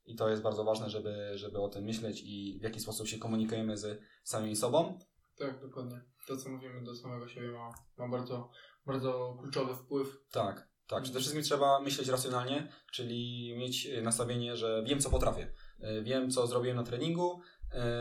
I 0.05 0.15
to 0.15 0.29
jest 0.29 0.41
bardzo 0.41 0.63
ważne, 0.63 0.89
żeby, 0.89 1.31
żeby 1.35 1.61
o 1.61 1.69
tym 1.69 1.83
myśleć 1.83 2.21
i 2.25 2.59
w 2.59 2.63
jaki 2.63 2.79
sposób 2.79 3.07
się 3.07 3.17
komunikujemy 3.17 3.77
z 3.77 4.01
samymi 4.23 4.55
sobą. 4.55 4.99
Tak, 5.37 5.61
dokładnie. 5.61 6.01
To, 6.27 6.37
co 6.37 6.49
mówimy 6.49 6.83
do 6.83 6.95
samego 6.95 7.27
siebie 7.27 7.51
ma, 7.51 7.71
ma 7.97 8.09
bardzo, 8.09 8.49
bardzo 8.85 9.37
kluczowy 9.41 9.75
wpływ. 9.75 10.17
Tak, 10.31 10.68
tak. 10.89 11.03
Przede 11.03 11.19
wszystkim 11.19 11.43
trzeba 11.43 11.79
myśleć 11.79 12.07
racjonalnie, 12.07 12.67
czyli 12.91 13.53
mieć 13.57 13.85
y, 13.85 14.01
nastawienie, 14.01 14.57
że 14.57 14.83
wiem, 14.85 14.99
co 14.99 15.09
potrafię. 15.09 15.51
Y, 15.99 16.03
Wiem, 16.03 16.31
co 16.31 16.47
zrobiłem 16.47 16.77
na 16.77 16.83
treningu, 16.83 17.41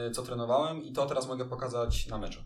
y, 0.08 0.10
co 0.10 0.22
trenowałem 0.22 0.82
i 0.82 0.92
to 0.92 1.06
teraz 1.06 1.28
mogę 1.28 1.44
pokazać 1.44 2.06
na 2.06 2.18
meczu. 2.18 2.40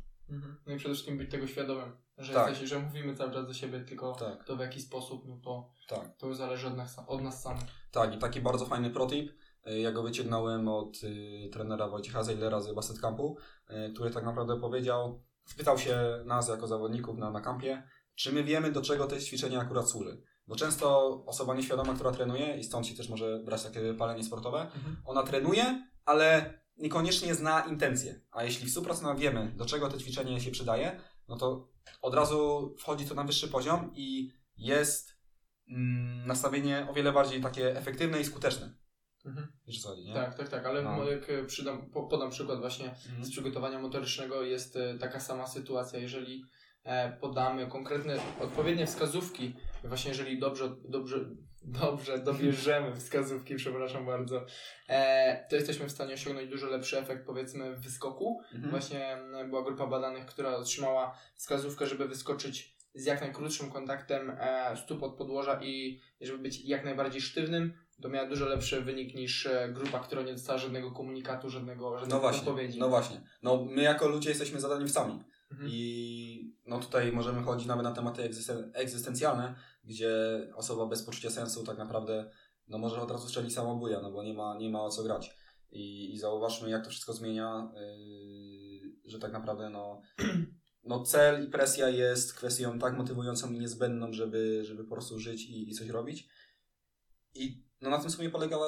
No 0.66 0.72
i 0.74 0.76
przede 0.76 0.94
wszystkim 0.94 1.18
być 1.18 1.30
tego 1.30 1.46
świadomym, 1.46 1.96
że, 2.18 2.32
Tak. 2.32 2.48
jesteś, 2.50 2.68
że 2.68 2.78
mówimy 2.78 3.14
cały 3.16 3.32
czas 3.32 3.46
do 3.46 3.54
siebie, 3.54 3.80
tylko 3.80 4.12
Tak, 4.14 4.44
to 4.44 4.56
w 4.56 4.60
jaki 4.60 4.80
sposób, 4.80 5.24
no 5.28 5.36
to, 5.44 5.70
tak. 5.88 6.16
to 6.16 6.26
już 6.26 6.36
zależy 6.36 6.66
od 6.66 6.76
nas, 6.76 6.96
od 7.06 7.22
nas 7.22 7.42
samych. 7.42 7.64
Tak, 7.90 8.14
i 8.14 8.18
taki 8.18 8.40
bardzo 8.40 8.66
fajny 8.66 8.90
protip, 8.90 9.32
ja 9.66 9.92
go 9.92 10.02
wyciągnąłem 10.02 10.68
od 10.68 11.02
y, 11.02 11.50
trenera 11.52 11.88
Wojciecha 11.88 12.22
Zeilera 12.24 12.60
z 12.60 12.74
Basset 12.74 13.00
Campu, 13.00 13.36
y, 13.70 13.92
który 13.92 14.10
tak 14.10 14.24
naprawdę 14.24 14.60
powiedział, 14.60 15.22
spytał 15.44 15.78
się 15.78 16.22
nas 16.24 16.48
jako 16.48 16.66
zawodników 16.66 17.18
na, 17.18 17.30
na 17.30 17.40
kampie, 17.40 17.82
czy 18.14 18.32
my 18.32 18.44
wiemy, 18.44 18.72
do 18.72 18.82
czego 18.82 19.06
te 19.06 19.20
ćwiczenia 19.20 19.60
akurat 19.60 19.90
służy. 19.90 20.22
Bo 20.46 20.56
często 20.56 21.08
osoba 21.26 21.54
nieświadoma, 21.54 21.94
która 21.94 22.10
trenuje, 22.12 22.56
i 22.56 22.64
stąd 22.64 22.86
się 22.86 22.94
też 22.94 23.08
może 23.08 23.38
brać 23.44 23.62
takie 23.62 23.94
palenie 23.94 24.24
sportowe, 24.24 24.70
ona 25.04 25.22
trenuje, 25.22 25.88
ale 26.04 26.54
niekoniecznie 26.76 27.34
zna 27.34 27.60
intencje. 27.60 28.20
A 28.30 28.44
jeśli 28.44 28.66
w 28.70 28.74
100% 28.74 29.18
wiemy, 29.18 29.52
do 29.56 29.66
czego 29.66 29.88
to 29.88 29.98
ćwiczenie 29.98 30.40
się 30.40 30.50
przydaje, 30.50 31.00
no 31.28 31.36
to 31.36 31.68
od 32.02 32.14
razu 32.14 32.74
wchodzi 32.78 33.06
to 33.06 33.14
na 33.14 33.24
wyższy 33.24 33.48
poziom 33.48 33.90
i 33.94 34.32
jest 34.56 35.16
mm, 35.68 36.26
nastawienie 36.26 36.86
o 36.90 36.92
wiele 36.94 37.12
bardziej 37.12 37.40
takie 37.40 37.76
efektywne 37.78 38.20
i 38.20 38.24
skuteczne. 38.24 38.74
Mhm. 39.24 39.52
Wiesz 39.66 39.82
co 39.82 39.88
chodzi, 39.88 40.04
nie? 40.04 40.14
Tak, 40.14 40.34
tak, 40.34 40.48
tak, 40.48 40.66
ale 40.66 40.82
No. 40.82 41.04
jak 41.04 41.30
e, 41.30 41.44
przydam, 41.44 41.90
po, 41.90 42.02
podam 42.02 42.30
przykład 42.30 42.60
właśnie 42.60 42.88
Mhm. 42.90 43.24
z 43.24 43.30
przygotowania 43.30 43.78
motorycznego 43.78 44.42
jest 44.42 44.76
e, 44.76 44.98
taka 44.98 45.20
sama 45.20 45.46
sytuacja, 45.46 45.98
jeżeli 45.98 46.44
e, 46.84 47.12
podamy 47.12 47.66
konkretne, 47.66 48.18
odpowiednie 48.40 48.86
wskazówki, 48.86 49.54
właśnie 49.84 50.08
jeżeli 50.08 50.38
dobrze, 50.38 50.76
dobrze, 50.88 51.16
dobrze 51.64 52.18
dobierzemy 52.18 52.96
wskazówki, 52.96 53.54
przepraszam 53.56 54.06
bardzo, 54.06 54.46
e, 54.88 55.46
to 55.50 55.56
jesteśmy 55.56 55.88
w 55.88 55.92
stanie 55.92 56.14
osiągnąć 56.14 56.50
dużo 56.50 56.66
lepszy 56.66 56.98
efekt 56.98 57.26
powiedzmy 57.26 57.76
w 57.76 57.80
wyskoku. 57.80 58.40
Mhm. 58.54 58.70
Właśnie 58.70 59.12
e, 59.16 59.44
była 59.48 59.62
grupa 59.62 59.86
badanych, 59.86 60.26
która 60.26 60.56
otrzymała 60.56 61.18
wskazówkę, 61.34 61.86
żeby 61.86 62.08
wyskoczyć 62.08 62.76
z 62.94 63.04
jak 63.06 63.20
najkrótszym 63.20 63.70
kontaktem 63.70 64.30
e, 64.40 64.76
stóp 64.76 65.02
od 65.02 65.16
podłoża 65.16 65.60
i 65.62 66.00
żeby 66.20 66.38
być 66.38 66.64
jak 66.64 66.84
najbardziej 66.84 67.20
sztywnym, 67.20 67.74
to 68.02 68.08
miała 68.08 68.28
dużo 68.28 68.46
lepszy 68.46 68.80
wynik 68.80 69.14
niż 69.14 69.46
e, 69.46 69.68
grupa, 69.72 69.98
która 70.00 70.22
nie 70.22 70.32
dostała 70.32 70.58
żadnego 70.58 70.90
komunikatu, 70.90 71.50
żadnego, 71.50 71.90
No 71.90 71.98
żadnej 71.98 72.20
właśnie, 72.20 72.40
odpowiedzi. 72.40 72.78
no 72.78 72.88
właśnie. 72.88 73.20
No 73.42 73.64
my 73.70 73.82
jako 73.82 74.08
ludzie 74.08 74.28
jesteśmy 74.28 74.60
zadani 74.60 74.88
sami. 74.88 75.24
Mhm. 75.52 75.68
I 75.70 76.54
no 76.66 76.78
tutaj 76.78 77.12
możemy 77.12 77.42
chodzić 77.42 77.66
nawet 77.66 77.84
na 77.84 77.92
tematy 77.92 78.22
egzysten- 78.22 78.70
egzystencjalne, 78.74 79.54
gdzie 79.84 80.12
osoba 80.54 80.86
bez 80.86 81.02
poczucia 81.02 81.30
sensu 81.30 81.64
tak 81.64 81.78
naprawdę 81.78 82.30
no 82.68 82.78
może 82.78 83.00
od 83.00 83.10
razu 83.10 83.28
strzelić 83.28 83.54
samobuja, 83.54 84.00
no 84.00 84.12
bo 84.12 84.22
nie 84.22 84.34
ma, 84.34 84.56
nie 84.58 84.70
ma 84.70 84.82
o 84.82 84.90
co 84.90 85.02
grać. 85.02 85.36
I, 85.70 86.14
i 86.14 86.18
zauważmy, 86.18 86.70
jak 86.70 86.84
to 86.84 86.90
wszystko 86.90 87.12
zmienia, 87.12 87.72
yy, 87.74 88.92
że 89.04 89.18
tak 89.18 89.32
naprawdę 89.32 89.70
no, 89.70 90.02
no 90.84 91.02
cel 91.02 91.44
i 91.44 91.50
presja 91.50 91.88
jest 91.88 92.34
kwestią 92.34 92.78
tak 92.78 92.96
motywującą 92.96 93.52
i 93.52 93.58
niezbędną, 93.58 94.12
żeby, 94.12 94.64
żeby 94.64 94.84
po 94.84 94.94
prostu 94.94 95.18
żyć 95.18 95.44
i, 95.44 95.70
i 95.70 95.74
coś 95.74 95.88
robić. 95.88 96.28
I 97.34 97.62
no 97.80 97.90
na 97.90 97.98
tym 97.98 98.10
w 98.10 98.14
sumie 98.14 98.30
polega 98.30 98.56
y, 98.56 98.60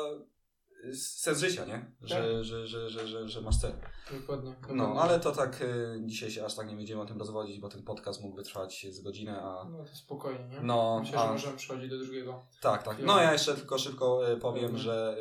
sens 0.93 1.39
życia, 1.39 1.65
nie? 1.65 1.93
Że, 2.01 2.45
że, 2.45 2.67
że, 2.67 2.91
że, 2.91 3.07
że, 3.09 3.29
że 3.29 3.41
masz 3.41 3.57
cel. 3.61 3.73
Dokładnie. 4.21 4.55
No, 4.73 4.95
ale 5.01 5.21
to 5.21 5.33
tak 5.33 5.63
y, 5.63 6.01
dzisiaj 6.05 6.31
się 6.31 6.45
aż 6.45 6.55
tak 6.55 6.69
nie 6.69 6.77
będziemy 6.77 7.01
o 7.03 7.07
tym 7.07 7.19
rozwodzić, 7.19 7.61
bo 7.61 7.69
ten 7.69 7.83
podcast 7.83 8.23
mógłby 8.23 8.43
trwać 8.43 8.87
z 8.91 9.01
godzinę, 9.01 9.43
a 9.43 9.65
No 9.71 9.85
to 9.85 9.97
spokojnie, 9.97 10.49
nie? 10.49 10.61
no, 10.63 10.99
Myślę, 11.01 11.19
że 11.19 11.27
możemy 11.33 11.57
przechodzić 11.57 11.91
do 11.91 11.99
drugiego. 11.99 12.47
tak, 12.61 12.83
tak. 12.83 12.97
No 13.03 13.21
ja 13.21 13.33
jeszcze 13.33 13.55
tylko 13.55 13.79
szybko 13.79 14.33
y, 14.33 14.37
powiem, 14.37 14.79
że 14.79 15.17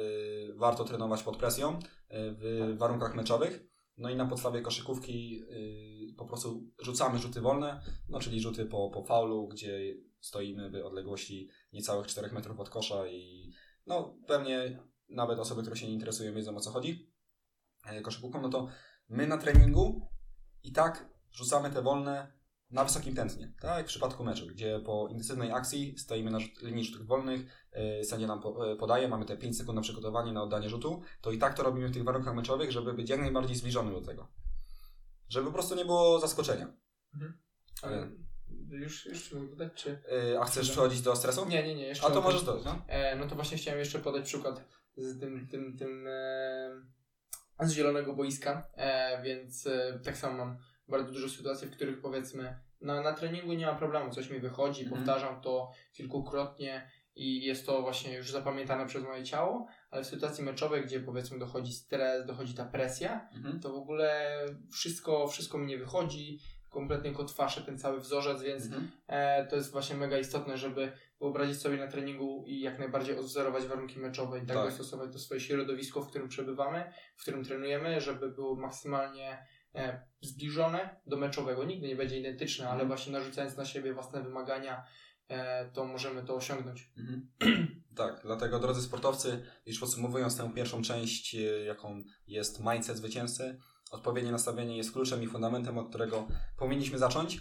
y, 0.50 0.54
warto 0.56 0.84
trenować 0.84 1.24
pod 1.24 1.38
presją 1.38 1.80
w 2.10 2.76
warunkach 2.78 3.16
meczowych. 3.16 3.64
No 3.98 4.10
i 4.10 4.16
na 4.16 4.26
podstawie 4.26 4.62
koszykówki 4.62 5.44
po 6.18 6.26
prostu 6.26 6.64
rzucamy 6.80 7.20
rzuty 7.20 7.42
wolne, 7.42 7.82
no 8.10 8.20
czyli 8.20 8.42
rzuty 8.42 8.66
po, 8.66 8.90
po 8.90 9.04
faulu, 9.04 9.48
gdzie 9.48 9.96
stoimy 10.20 10.70
w 10.72 10.86
odległości 10.86 11.50
niecałych 11.74 12.08
4 12.08 12.32
metrów 12.32 12.60
od 12.60 12.70
kosza 12.70 13.08
i 13.08 13.52
no 13.88 14.18
pewnie 14.28 14.84
nawet 15.14 15.40
osoby, 15.40 15.62
które 15.62 15.76
się 15.76 15.88
nie 15.88 15.94
interesują 15.94 16.34
wiedzą 16.34 16.56
o 16.56 16.60
co 16.60 16.72
chodzi 16.72 17.14
e, 17.86 18.02
koszykówką, 18.02 18.42
no 18.42 18.50
to 18.50 18.68
my 19.10 19.28
na 19.28 19.38
treningu 19.38 20.10
i 20.64 20.72
tak 20.72 21.10
rzucamy 21.32 21.70
te 21.70 21.82
wolne 21.82 22.44
na 22.72 22.84
wysokim 22.84 23.16
tętnie, 23.16 23.54
tak 23.62 23.78
jak 23.78 23.86
w 23.86 23.90
przypadku 23.90 24.24
meczu, 24.24 24.48
gdzie 24.48 24.80
po 24.86 25.08
intensywnej 25.08 25.52
akcji 25.52 25.98
stoimy 25.98 26.32
na 26.32 26.40
linii 26.62 26.84
rzutów 26.84 27.08
wolnych, 27.08 27.68
yy, 27.74 28.06
sędzia 28.06 28.28
nam 28.28 28.42
e, 28.72 28.76
podaje, 28.76 29.08
mamy 29.08 29.26
te 29.26 29.38
5 29.38 29.58
sekund 29.58 29.76
na 29.76 29.82
przygotowanie, 29.82 30.34
na 30.34 30.44
oddanie 30.44 30.70
rzutu, 30.70 31.02
to 31.22 31.32
i 31.32 31.38
tak 31.38 31.54
to 31.54 31.64
robimy 31.64 31.88
w 31.88 31.94
tych 31.94 32.04
warunkach 32.04 32.36
meczowych, 32.36 32.72
żeby 32.72 32.94
być 32.94 33.10
jak 33.10 33.20
najbardziej 33.20 33.56
zbliżony 33.56 33.92
do 33.92 34.02
tego. 34.02 34.28
Żeby 35.30 35.48
po 35.48 35.54
prostu 35.54 35.76
nie 35.76 35.86
było 35.86 36.20
zaskoczenia. 36.20 36.74
Ale 37.82 38.12
już, 38.70 39.06
już 39.06 39.36
dodać, 39.50 39.74
czy... 39.74 40.04
A 40.40 40.46
chcesz 40.46 40.72
przechodzić 40.72 41.02
do 41.02 41.16
stresu? 41.16 41.46
Nie, 41.50 41.64
nie, 41.64 41.76
nie. 41.76 41.86
Jeszcze 41.86 42.08
A 42.08 42.12
to 42.12 42.22
możesz 42.22 42.44
dodać, 42.44 42.66
no? 42.66 42.82
E, 42.88 43.16
no 43.16 43.28
to 43.28 43.36
właśnie 43.36 43.58
chciałem 43.58 43.80
jeszcze 43.80 44.00
podać 44.00 44.26
przykład 44.26 44.83
z 44.98 45.20
tym, 45.20 45.48
tym, 45.48 45.78
tym 45.78 46.08
e, 46.08 47.68
z 47.68 47.72
zielonego 47.72 48.14
boiska, 48.14 48.68
e, 48.76 49.22
więc 49.24 49.68
e, 49.68 50.00
tak 50.04 50.18
samo 50.18 50.38
mam 50.38 50.58
bardzo 50.88 51.12
dużo 51.12 51.30
sytuacji, 51.30 51.68
w 51.68 51.72
których 51.72 52.02
powiedzmy 52.02 52.58
na, 52.82 53.02
na 53.02 53.14
treningu 53.14 53.54
nie 53.54 53.66
ma 53.66 53.76
problemu, 53.76 54.12
coś 54.12 54.30
mi 54.30 54.40
wychodzi, 54.40 54.84
Mhm. 54.84 54.98
powtarzam 55.02 55.42
to 55.42 55.72
kilkukrotnie 55.94 56.90
i 57.16 57.44
jest 57.46 57.66
to 57.66 57.82
właśnie 57.82 58.16
już 58.18 58.32
zapamiętane 58.32 58.86
przez 58.86 59.04
moje 59.04 59.24
ciało, 59.24 59.68
ale 59.92 60.04
w 60.04 60.08
sytuacji 60.08 60.44
meczowej, 60.44 60.84
gdzie 60.86 61.00
powiedzmy 61.00 61.40
dochodzi 61.40 61.74
stres, 61.74 62.26
dochodzi 62.26 62.54
ta 62.54 62.66
presja, 62.66 63.30
Mhm. 63.36 63.60
to 63.60 63.70
w 63.74 63.76
ogóle 63.76 64.40
wszystko, 64.72 65.28
wszystko 65.28 65.58
mi 65.58 65.66
nie 65.66 65.78
wychodzi, 65.78 66.40
kompletnie 66.70 67.12
kotwaszę 67.12 67.62
ten 67.62 67.78
cały 67.80 68.00
wzorzec, 68.00 68.42
więc 68.42 68.66
Mhm. 68.66 68.92
E, 69.08 69.48
to 69.48 69.56
jest 69.56 69.72
właśnie 69.72 69.96
mega 69.96 70.18
istotne, 70.18 70.58
żeby 70.58 70.92
wyobrazić 71.24 71.62
sobie 71.62 71.78
na 71.78 71.88
treningu 71.88 72.44
i 72.48 72.60
jak 72.60 72.80
najbardziej 72.80 73.18
odwzorować 73.18 73.66
warunki 73.66 74.00
meczowe 74.00 74.38
i 74.38 74.46
tak, 74.46 74.58
Tak. 74.58 74.66
dostosować 74.66 75.14
do 75.14 75.20
swoje 75.20 75.40
środowisko, 75.40 76.02
w 76.02 76.10
którym 76.10 76.28
przebywamy, 76.30 76.92
w 77.16 77.22
którym 77.22 77.44
trenujemy, 77.44 78.02
żeby 78.02 78.32
było 78.32 78.56
maksymalnie 78.56 79.46
e, 79.76 80.08
zbliżone 80.22 81.02
do 81.06 81.18
meczowego. 81.18 81.64
Nigdy 81.64 81.88
nie 81.88 81.96
będzie 81.96 82.20
identyczne, 82.20 82.66
ale 82.66 82.74
Mhm. 82.74 82.88
właśnie 82.88 83.14
narzucając 83.14 83.58
na 83.58 83.66
siebie 83.66 83.94
własne 83.94 84.24
wymagania, 84.24 84.84
e, 85.28 85.72
to 85.72 85.86
możemy 85.86 86.24
to 86.24 86.36
osiągnąć. 86.36 86.92
Mhm. 86.98 87.28
Tak, 87.96 88.22
dlatego 88.24 88.60
drodzy 88.60 88.82
sportowcy, 88.82 89.46
już 89.66 89.80
podsumowując 89.80 90.38
tę 90.38 90.54
pierwszą 90.56 90.82
część, 90.82 91.36
e, 91.36 91.40
jaką 91.42 92.04
jest 92.28 92.60
mindset 92.60 92.98
zwycięzcy, 92.98 93.60
odpowiednie 93.92 94.32
nastawienie 94.32 94.78
jest 94.78 94.92
kluczem 94.92 95.24
i 95.24 95.28
fundamentem, 95.28 95.78
od 95.78 95.90
którego 95.90 96.28
powinniśmy 96.58 96.98
zacząć. 96.98 97.40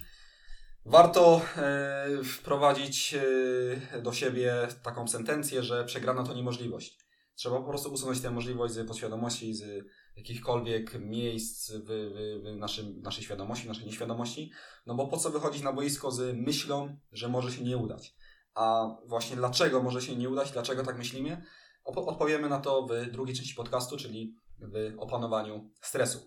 Warto 0.86 1.40
e, 1.56 2.24
wprowadzić 2.24 3.14
e, 3.14 4.02
do 4.02 4.12
siebie 4.12 4.68
taką 4.82 5.08
sentencję, 5.08 5.62
że 5.62 5.84
przegrana 5.84 6.24
to 6.24 6.34
niemożliwość. 6.34 6.98
Trzeba 7.34 7.56
po 7.56 7.68
prostu 7.68 7.92
usunąć 7.92 8.20
tę 8.20 8.30
możliwość 8.30 8.74
z 8.74 8.88
podświadomości, 8.88 9.54
z 9.54 9.86
jakichkolwiek 10.16 11.00
miejsc 11.00 11.72
w, 11.72 11.84
w, 11.86 12.42
w 12.42 12.56
naszym, 12.56 13.00
naszej 13.00 13.24
świadomości, 13.24 13.68
naszej 13.68 13.86
nieświadomości. 13.86 14.50
No 14.86 14.94
bo 14.94 15.06
po 15.06 15.16
co 15.16 15.30
wychodzić 15.30 15.62
na 15.62 15.72
boisko 15.72 16.10
z 16.10 16.36
myślą, 16.36 16.96
że 17.12 17.28
może 17.28 17.52
się 17.52 17.64
nie 17.64 17.76
udać? 17.76 18.14
A 18.54 18.88
właśnie 19.06 19.36
dlaczego 19.36 19.82
może 19.82 20.02
się 20.02 20.16
nie 20.16 20.30
udać, 20.30 20.52
dlaczego 20.52 20.82
tak 20.82 20.98
myślimy, 20.98 21.42
odpowiemy 21.84 22.48
na 22.48 22.60
to 22.60 22.86
w 22.86 23.10
drugiej 23.12 23.36
części 23.36 23.54
podcastu, 23.54 23.96
czyli 23.96 24.34
w 24.60 24.94
opanowaniu 24.98 25.70
stresu. 25.80 26.18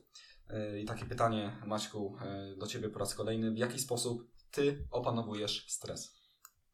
Yy, 0.50 0.82
I 0.82 0.86
takie 0.86 1.06
pytanie, 1.06 1.62
Maćku, 1.66 2.18
do 2.58 2.68
Ciebie 2.68 2.90
po 2.90 3.00
raz 3.00 3.16
kolejny. 3.16 3.52
W 3.52 3.58
jaki 3.58 3.80
sposób 3.80 4.35
Ty 4.56 4.88
opanowujesz 4.92 5.66
stres? 5.68 6.16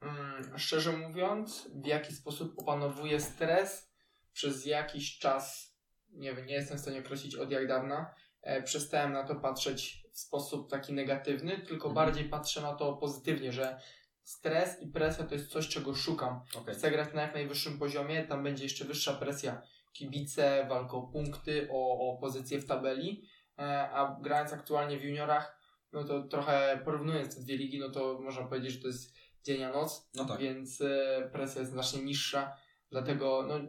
Mm, 0.01 0.57
szczerze 0.57 0.91
mówiąc, 0.91 1.69
w 1.73 1.85
jaki 1.85 2.13
sposób 2.13 2.59
opanowuję 2.59 3.21
stres 3.21 3.91
przez 4.33 4.65
jakiś 4.65 5.17
czas, 5.17 5.75
nie 6.09 6.33
wiem, 6.35 6.45
nie 6.45 6.53
jestem 6.53 6.77
w 6.77 6.81
stanie 6.81 7.00
określić 7.00 7.35
od 7.35 7.51
jak 7.51 7.67
dawna, 7.67 8.15
e, 8.41 8.63
przestałem 8.63 9.13
na 9.13 9.23
to 9.23 9.35
patrzeć 9.35 10.03
w 10.13 10.19
sposób 10.19 10.69
taki 10.69 10.93
negatywny, 10.93 11.57
tylko 11.57 11.89
Mhm. 11.89 11.93
bardziej 11.95 12.29
patrzę 12.29 12.61
na 12.61 12.73
to 12.75 12.93
pozytywnie, 12.93 13.51
że 13.51 13.79
stres 14.23 14.81
i 14.81 14.88
presja 14.88 15.25
to 15.25 15.35
jest 15.35 15.51
coś, 15.51 15.67
czego 15.67 15.95
szukam. 15.95 16.41
Okej. 16.55 16.75
Chcę 16.75 16.91
grać 16.91 17.13
na 17.13 17.21
jak 17.21 17.33
najwyższym 17.33 17.79
poziomie, 17.79 18.23
tam 18.23 18.43
będzie 18.43 18.63
jeszcze 18.63 18.85
wyższa 18.85 19.13
presja. 19.13 19.61
Kibice, 19.93 20.65
walka 20.69 20.97
o 20.97 21.01
punkty, 21.01 21.67
o, 21.71 22.09
o 22.13 22.17
pozycję 22.17 22.59
w 22.59 22.67
tabeli, 22.67 23.27
e, 23.59 23.89
a 23.89 24.17
grając 24.21 24.53
aktualnie 24.53 24.97
w 24.97 25.03
juniorach, 25.03 25.60
no 25.93 26.03
to 26.03 26.24
trochę 26.24 26.81
porównując 26.86 27.36
te 27.36 27.41
dwie 27.41 27.57
ligi, 27.57 27.79
no 27.79 27.89
to 27.89 28.19
można 28.21 28.43
powiedzieć, 28.43 28.71
że 28.71 28.79
to 28.81 28.88
jest 28.88 29.13
dzień 29.43 29.63
a 29.63 29.71
noc, 29.71 30.10
No 30.15 30.25
tak. 30.25 30.39
więc 30.39 30.81
e, 30.81 31.29
presja 31.33 31.60
jest 31.62 31.71
znacznie 31.71 32.03
niższa, 32.03 32.57
dlatego 32.91 33.45
no, 33.48 33.60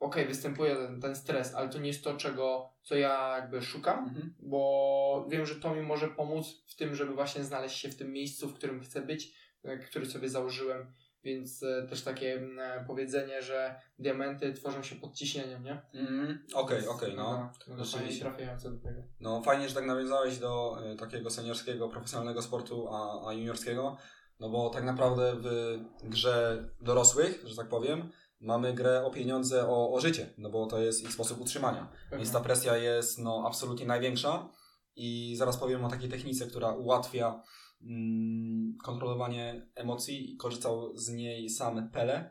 okej, 0.00 0.26
występuje 0.26 0.76
ten, 0.76 1.00
ten 1.00 1.16
stres, 1.16 1.54
ale 1.54 1.68
to 1.68 1.78
nie 1.78 1.88
jest 1.88 2.04
to, 2.04 2.16
czego, 2.16 2.72
co 2.82 2.94
ja 2.96 3.36
jakby 3.36 3.62
szukam, 3.62 3.98
Mhm. 3.98 4.34
bo 4.38 5.26
wiem, 5.30 5.46
że 5.46 5.54
to 5.54 5.74
mi 5.74 5.82
może 5.82 6.08
pomóc 6.08 6.64
w 6.66 6.76
tym, 6.76 6.94
żeby 6.94 7.14
właśnie 7.14 7.44
znaleźć 7.44 7.76
się 7.78 7.88
w 7.88 7.96
tym 7.96 8.12
miejscu, 8.12 8.48
w 8.48 8.54
którym 8.54 8.80
chcę 8.80 9.02
być, 9.02 9.34
e, 9.64 9.78
który 9.78 10.06
sobie 10.06 10.28
założyłem. 10.28 10.92
Więc 11.24 11.62
e, 11.62 11.86
też 11.88 12.02
takie 12.02 12.48
e, 12.58 12.84
powiedzenie, 12.86 13.42
że 13.42 13.80
diamenty 13.98 14.52
tworzą 14.52 14.82
się 14.82 14.96
pod 14.96 15.14
ciśnieniem, 15.14 15.64
nie? 15.64 15.82
Mhm. 15.94 16.46
Okej, 16.54 16.88
okej, 16.88 17.16
no. 17.16 17.52
No, 17.68 17.76
no 17.76 17.84
to 17.84 17.90
fajnie 17.90 18.20
trafiające 18.20 18.70
do 18.70 18.78
tego. 18.78 19.02
No 19.20 19.42
fajnie, 19.42 19.68
że 19.68 19.74
tak 19.74 19.86
nawiązałeś 19.86 20.38
do 20.38 20.78
y, 20.92 20.96
takiego 20.96 21.30
seniorskiego, 21.30 21.88
profesjonalnego 21.88 22.42
sportu, 22.42 22.88
a, 22.88 23.28
a 23.28 23.32
juniorskiego, 23.32 23.96
no 24.40 24.48
bo 24.48 24.70
tak 24.70 24.84
naprawdę 24.84 25.36
w 25.36 25.78
grze 26.02 26.64
dorosłych, 26.80 27.42
że 27.44 27.56
tak 27.56 27.68
powiem, 27.68 28.10
mamy 28.40 28.74
grę 28.74 29.04
o 29.04 29.10
pieniądze, 29.10 29.68
o, 29.68 29.92
o 29.92 30.00
życie, 30.00 30.34
no 30.38 30.50
bo 30.50 30.66
to 30.66 30.78
jest 30.78 31.02
ich 31.02 31.12
sposób 31.12 31.40
utrzymania. 31.40 31.92
Więc 32.12 32.32
ta 32.32 32.40
presja 32.40 32.76
jest 32.76 33.18
no, 33.18 33.44
absolutnie 33.46 33.86
największa 33.86 34.48
i 34.96 35.34
zaraz 35.36 35.56
powiem 35.56 35.84
o 35.84 35.88
takiej 35.88 36.08
technice, 36.08 36.46
która 36.46 36.72
ułatwia 36.72 37.26
mm, 37.28 37.42
kontrolowanie 38.82 39.66
emocji 39.74 40.32
i 40.32 40.36
korzystał 40.36 40.96
z 40.96 41.08
niej 41.08 41.50
sam 41.50 41.90
Pele, 41.90 42.30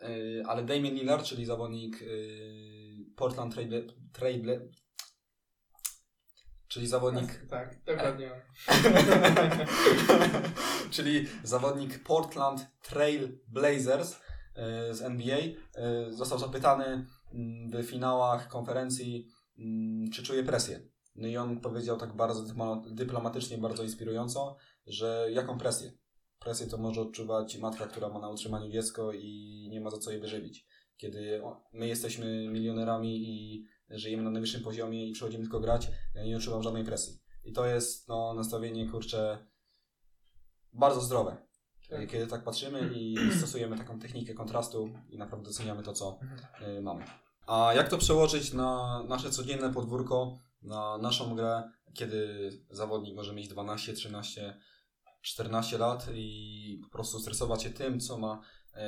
Yy, 0.00 0.42
ale 0.46 0.64
Damien 0.64 0.94
Lillard, 0.94 1.24
czyli 1.24 1.44
zawodnik 1.44 2.00
yy, 2.00 3.06
Portland 3.16 3.54
Trail, 3.54 3.92
Trail, 4.12 4.70
czyli 6.68 6.86
zawodnik 6.86 7.46
Tak, 7.50 7.84
dokładnie. 7.84 8.30
czyli 10.90 11.26
zawodnik 11.44 12.02
Portland 12.02 12.66
Trail 12.82 13.38
Blazers 13.48 14.20
e, 14.54 14.94
z 14.94 15.02
NBA, 15.02 15.38
został 16.10 16.38
zapytany 16.38 16.84
mm, 16.84 17.06
w 17.70 17.86
finałach 17.86 18.48
konferencji, 18.48 19.28
mm, 19.58 20.10
czy 20.10 20.22
czuje 20.22 20.44
presję. 20.44 20.80
No 21.14 21.28
i 21.28 21.36
on 21.36 21.60
powiedział 21.60 21.96
tak 21.96 22.16
bardzo 22.16 22.42
dyplo- 22.42 22.94
dyplomatycznie, 22.94 23.58
bardzo 23.58 23.82
inspirująco, 23.82 24.56
że 24.86 25.28
jaką 25.30 25.58
presję? 25.58 25.92
Presję 26.38 26.66
to 26.66 26.78
może 26.78 27.00
odczuwać 27.00 27.58
matka, 27.58 27.86
która 27.86 28.08
ma 28.08 28.18
na 28.18 28.28
utrzymaniu 28.28 28.70
dziecko 28.70 29.12
i 29.12 29.68
nie 29.70 29.80
ma 29.80 29.90
za 29.90 29.98
co 29.98 30.10
je 30.10 30.18
wyżywić. 30.18 30.66
Kiedy 30.96 31.42
my 31.72 31.88
jesteśmy 31.88 32.48
milionerami 32.48 33.16
i 33.16 33.64
żyjemy 33.90 34.22
na 34.22 34.30
najwyższym 34.30 34.62
poziomie 34.62 35.08
i 35.08 35.12
przychodzimy 35.12 35.44
tylko 35.44 35.60
grać, 35.60 35.90
ja 36.14 36.24
nie 36.24 36.36
odczuwam 36.36 36.62
żadnej 36.62 36.84
presji. 36.84 37.18
I 37.44 37.52
to 37.52 37.66
jest 37.66 38.08
no, 38.08 38.34
nastawienie, 38.34 38.90
kurczę, 38.90 39.46
bardzo 40.72 41.00
zdrowe. 41.00 41.36
Tak. 41.88 42.10
Kiedy 42.10 42.26
tak 42.26 42.44
patrzymy 42.44 42.90
i 42.94 43.16
stosujemy 43.38 43.78
taką 43.78 43.98
technikę 43.98 44.34
kontrastu 44.34 44.90
i 45.08 45.18
naprawdę 45.18 45.46
doceniamy 45.46 45.82
to, 45.82 45.92
co 45.92 46.18
y, 46.78 46.82
mamy. 46.82 47.04
A 47.46 47.74
jak 47.74 47.88
to 47.88 47.98
przełożyć 47.98 48.52
na 48.52 49.02
nasze 49.08 49.30
codzienne 49.30 49.72
podwórko, 49.72 50.38
na 50.62 50.98
naszą 50.98 51.34
grę, 51.34 51.62
kiedy 51.94 52.50
zawodnik 52.70 53.16
może 53.16 53.34
mieć 53.34 53.48
12, 53.48 53.92
13, 53.92 54.60
14 55.24 55.78
lat 55.78 56.06
i 56.14 56.80
po 56.82 56.88
prostu 56.88 57.18
stresować 57.18 57.62
się 57.62 57.70
tym, 57.70 58.00
co 58.00 58.18
ma 58.18 58.40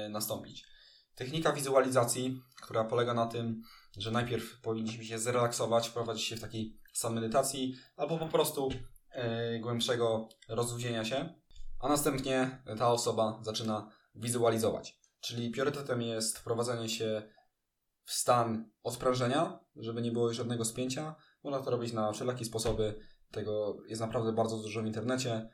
y, 0.07 0.09
nastąpić. 0.09 0.67
Technika 1.15 1.53
wizualizacji, 1.53 2.41
która 2.63 2.85
polega 2.85 3.15
na 3.15 3.27
tym, 3.27 3.63
że 3.97 4.11
najpierw 4.11 4.61
powinniśmy 4.61 5.05
się 5.05 5.19
zrelaksować, 5.19 5.89
wprowadzić 5.89 6.25
się 6.25 6.37
w 6.37 6.41
taki 6.41 6.79
stan 6.93 7.15
medytacji, 7.15 7.77
albo 7.97 8.19
po 8.19 8.27
prostu 8.27 8.69
y, 8.71 9.59
głębszego 9.61 10.29
rozluźnienia 10.49 11.05
się, 11.05 11.35
a 11.81 11.89
następnie 11.89 12.63
ta 12.79 12.93
osoba 12.93 13.41
zaczyna 13.43 13.91
wizualizować. 14.15 15.01
Czyli 15.21 15.51
priorytetem 15.51 16.03
jest 16.03 16.39
wprowadzenie 16.39 16.89
się 16.89 17.23
w 18.05 18.13
stan 18.13 18.71
odprężenia, 18.83 19.61
żeby 19.77 20.03
nie 20.03 20.13
było 20.13 20.33
żadnego 20.33 20.65
spięcia. 20.65 21.15
Można 21.45 21.61
to 21.61 21.71
robić 21.71 21.93
na 21.93 22.13
wszelakie 22.13 22.45
sposoby. 22.45 23.01
Tego 23.31 23.77
jest 23.87 24.01
naprawdę 24.01 24.33
bardzo 24.33 24.57
dużo 24.57 24.83
w 24.83 24.87
internecie, 24.87 25.51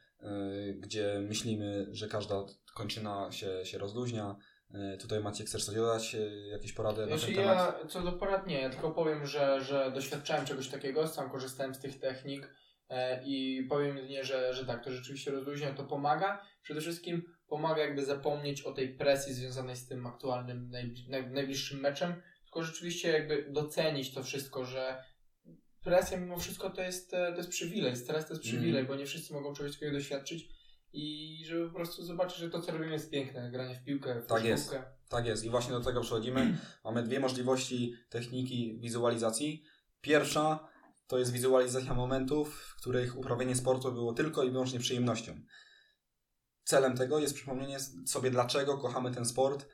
gdzie 0.75 1.21
myślimy, 1.29 1.87
że 1.91 2.09
każda 2.09 2.45
kończyna 2.75 3.33
się, 3.33 3.65
się 3.65 3.79
rozluźnia. 3.79 4.37
Yy, 4.71 4.99
tutaj 4.99 5.21
Maciek, 5.21 5.47
chcesz 5.47 5.65
coś 5.65 5.75
dodać? 5.75 6.15
Yy, 6.15 6.47
jakieś 6.47 6.73
porady 6.73 7.07
na 7.07 7.13
Jeśli 7.13 7.35
ten 7.35 7.45
temat? 7.45 7.79
ja 7.83 7.89
co 7.89 8.03
do 8.03 8.13
porad 8.13 8.47
nie, 8.47 8.61
ja 8.61 8.71
tylko 8.71 8.91
powiem, 8.91 9.27
że, 9.27 9.61
że 9.61 9.91
doświadczałem 9.95 10.47
czegoś 10.47 10.69
takiego, 10.69 11.09
sam 11.09 11.31
korzystałem 11.31 11.75
z 11.75 11.81
tych 11.81 11.99
technik 11.99 12.55
e, 12.89 13.25
i 13.25 13.67
powiem 13.69 13.97
jedynie, 13.97 14.25
że, 14.25 14.55
że 14.55 14.67
tak, 14.67 14.85
to 14.85 14.93
rzeczywiście 14.93 15.31
rozluźnia, 15.31 15.75
to 15.75 15.85
pomaga. 15.85 16.47
Przede 16.63 16.81
wszystkim 16.81 17.23
pomaga 17.47 17.83
jakby 17.83 18.05
zapomnieć 18.05 18.63
o 18.63 18.73
tej 18.73 18.95
presji 18.95 19.35
związanej 19.35 19.77
z 19.77 19.89
tym 19.89 20.07
aktualnym, 20.07 20.71
najbli- 20.71 21.09
naj, 21.09 21.31
najbliższym 21.31 21.81
meczem, 21.81 22.23
tylko 22.45 22.63
rzeczywiście 22.63 23.13
jakby 23.13 23.47
docenić 23.51 24.15
to 24.15 24.23
wszystko, 24.23 24.65
że 24.65 25.05
presja 25.85 26.19
mimo 26.19 26.39
wszystko 26.39 26.71
to 26.71 26.83
jest, 26.83 27.15
e, 27.15 27.33
to 27.33 27.37
jest 27.37 27.51
przywilej, 27.51 27.97
stres 27.97 28.27
to 28.27 28.33
jest 28.33 28.43
przywilej, 28.43 28.81
Mhm. 28.81 28.87
bo 28.87 28.95
nie 28.95 29.07
wszyscy 29.07 29.35
mogą 29.35 29.55
czegoś 29.55 29.73
takiego 29.73 29.93
doświadczyć 29.93 30.49
i 30.93 31.39
żeby 31.47 31.69
po 31.69 31.75
prostu 31.75 32.05
zobaczyć, 32.05 32.39
że 32.39 32.51
to 32.51 32.61
co 32.61 32.73
robimy 32.73 32.93
jest 32.93 33.11
piękne, 33.11 33.51
granie 33.51 33.75
w 33.75 33.85
piłkę, 33.85 34.21
w 34.21 34.27
Tak 34.27 34.45
jest. 34.45 34.77
Tak 35.09 35.27
jest 35.27 35.45
i 35.45 35.51
właśnie 35.51 35.73
do 35.73 35.81
tego 35.81 36.01
przechodzimy. 36.01 36.59
Mamy 36.85 37.03
dwie 37.03 37.21
możliwości 37.21 37.95
techniki 38.09 38.79
wizualizacji. 38.81 39.65
Pierwsza 40.01 40.69
to 41.07 41.19
jest 41.19 41.33
wizualizacja 41.33 41.95
momentów, 41.95 42.55
w 42.55 42.77
których 42.77 43.19
uprawianie 43.19 43.57
sportu 43.57 43.93
było 43.93 44.13
tylko 44.13 44.45
i 44.45 44.51
wyłącznie 44.51 44.79
przyjemnością. 44.79 45.41
Celem 46.65 46.97
tego 46.97 47.19
jest 47.19 47.35
przypomnienie 47.35 47.79
sobie, 48.07 48.31
dlaczego 48.31 48.79
kochamy 48.79 49.15
ten 49.15 49.27
sport, 49.27 49.67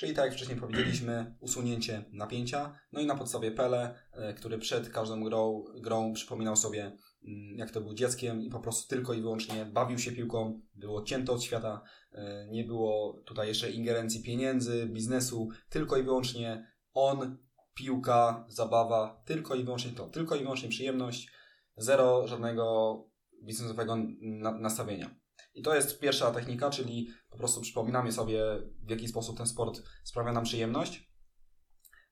czyli 0.00 0.14
tak 0.14 0.24
jak 0.24 0.34
wcześniej 0.34 0.58
powiedzieliśmy, 0.58 1.34
usunięcie 1.40 2.04
napięcia. 2.12 2.78
No 2.92 3.00
i 3.00 3.06
na 3.06 3.14
podstawie 3.14 3.50
Pele, 3.50 3.94
e, 4.12 4.34
który 4.34 4.58
przed 4.58 4.88
każdą 4.88 5.24
grą, 5.24 5.64
grą 5.80 6.12
przypominał 6.12 6.56
sobie, 6.56 6.82
mm, 6.84 7.56
jak 7.56 7.70
to 7.70 7.80
był 7.80 7.94
dzieckiem 7.94 8.42
i 8.42 8.50
po 8.50 8.60
prostu 8.60 8.88
tylko 8.88 9.14
i 9.14 9.20
wyłącznie 9.20 9.64
bawił 9.64 9.98
się 9.98 10.12
piłką, 10.12 10.60
było 10.74 10.98
odcięte 10.98 11.32
od 11.32 11.42
świata, 11.42 11.82
e, 12.12 12.48
nie 12.50 12.64
było 12.64 13.22
tutaj 13.26 13.48
jeszcze 13.48 13.70
ingerencji 13.70 14.22
pieniędzy, 14.22 14.86
biznesu, 14.86 15.48
tylko 15.68 15.96
i 15.96 16.02
wyłącznie 16.02 16.66
on, 16.92 17.38
piłka, 17.74 18.44
zabawa, 18.48 19.22
tylko 19.24 19.54
i 19.54 19.64
wyłącznie 19.64 19.92
to, 19.92 20.08
tylko 20.08 20.36
i 20.36 20.42
wyłącznie 20.42 20.68
przyjemność, 20.68 21.30
zero 21.76 22.26
żadnego 22.26 22.96
biznesowego 23.44 23.96
na, 24.20 24.58
nastawienia. 24.58 25.19
I 25.54 25.62
to 25.62 25.74
jest 25.74 26.00
pierwsza 26.00 26.30
technika, 26.30 26.70
czyli 26.70 27.10
po 27.30 27.36
prostu 27.36 27.60
przypominamy 27.60 28.12
sobie, 28.12 28.42
w 28.82 28.90
jaki 28.90 29.08
sposób 29.08 29.36
ten 29.36 29.46
sport 29.46 29.82
sprawia 30.04 30.32
nam 30.32 30.44
przyjemność. 30.44 31.10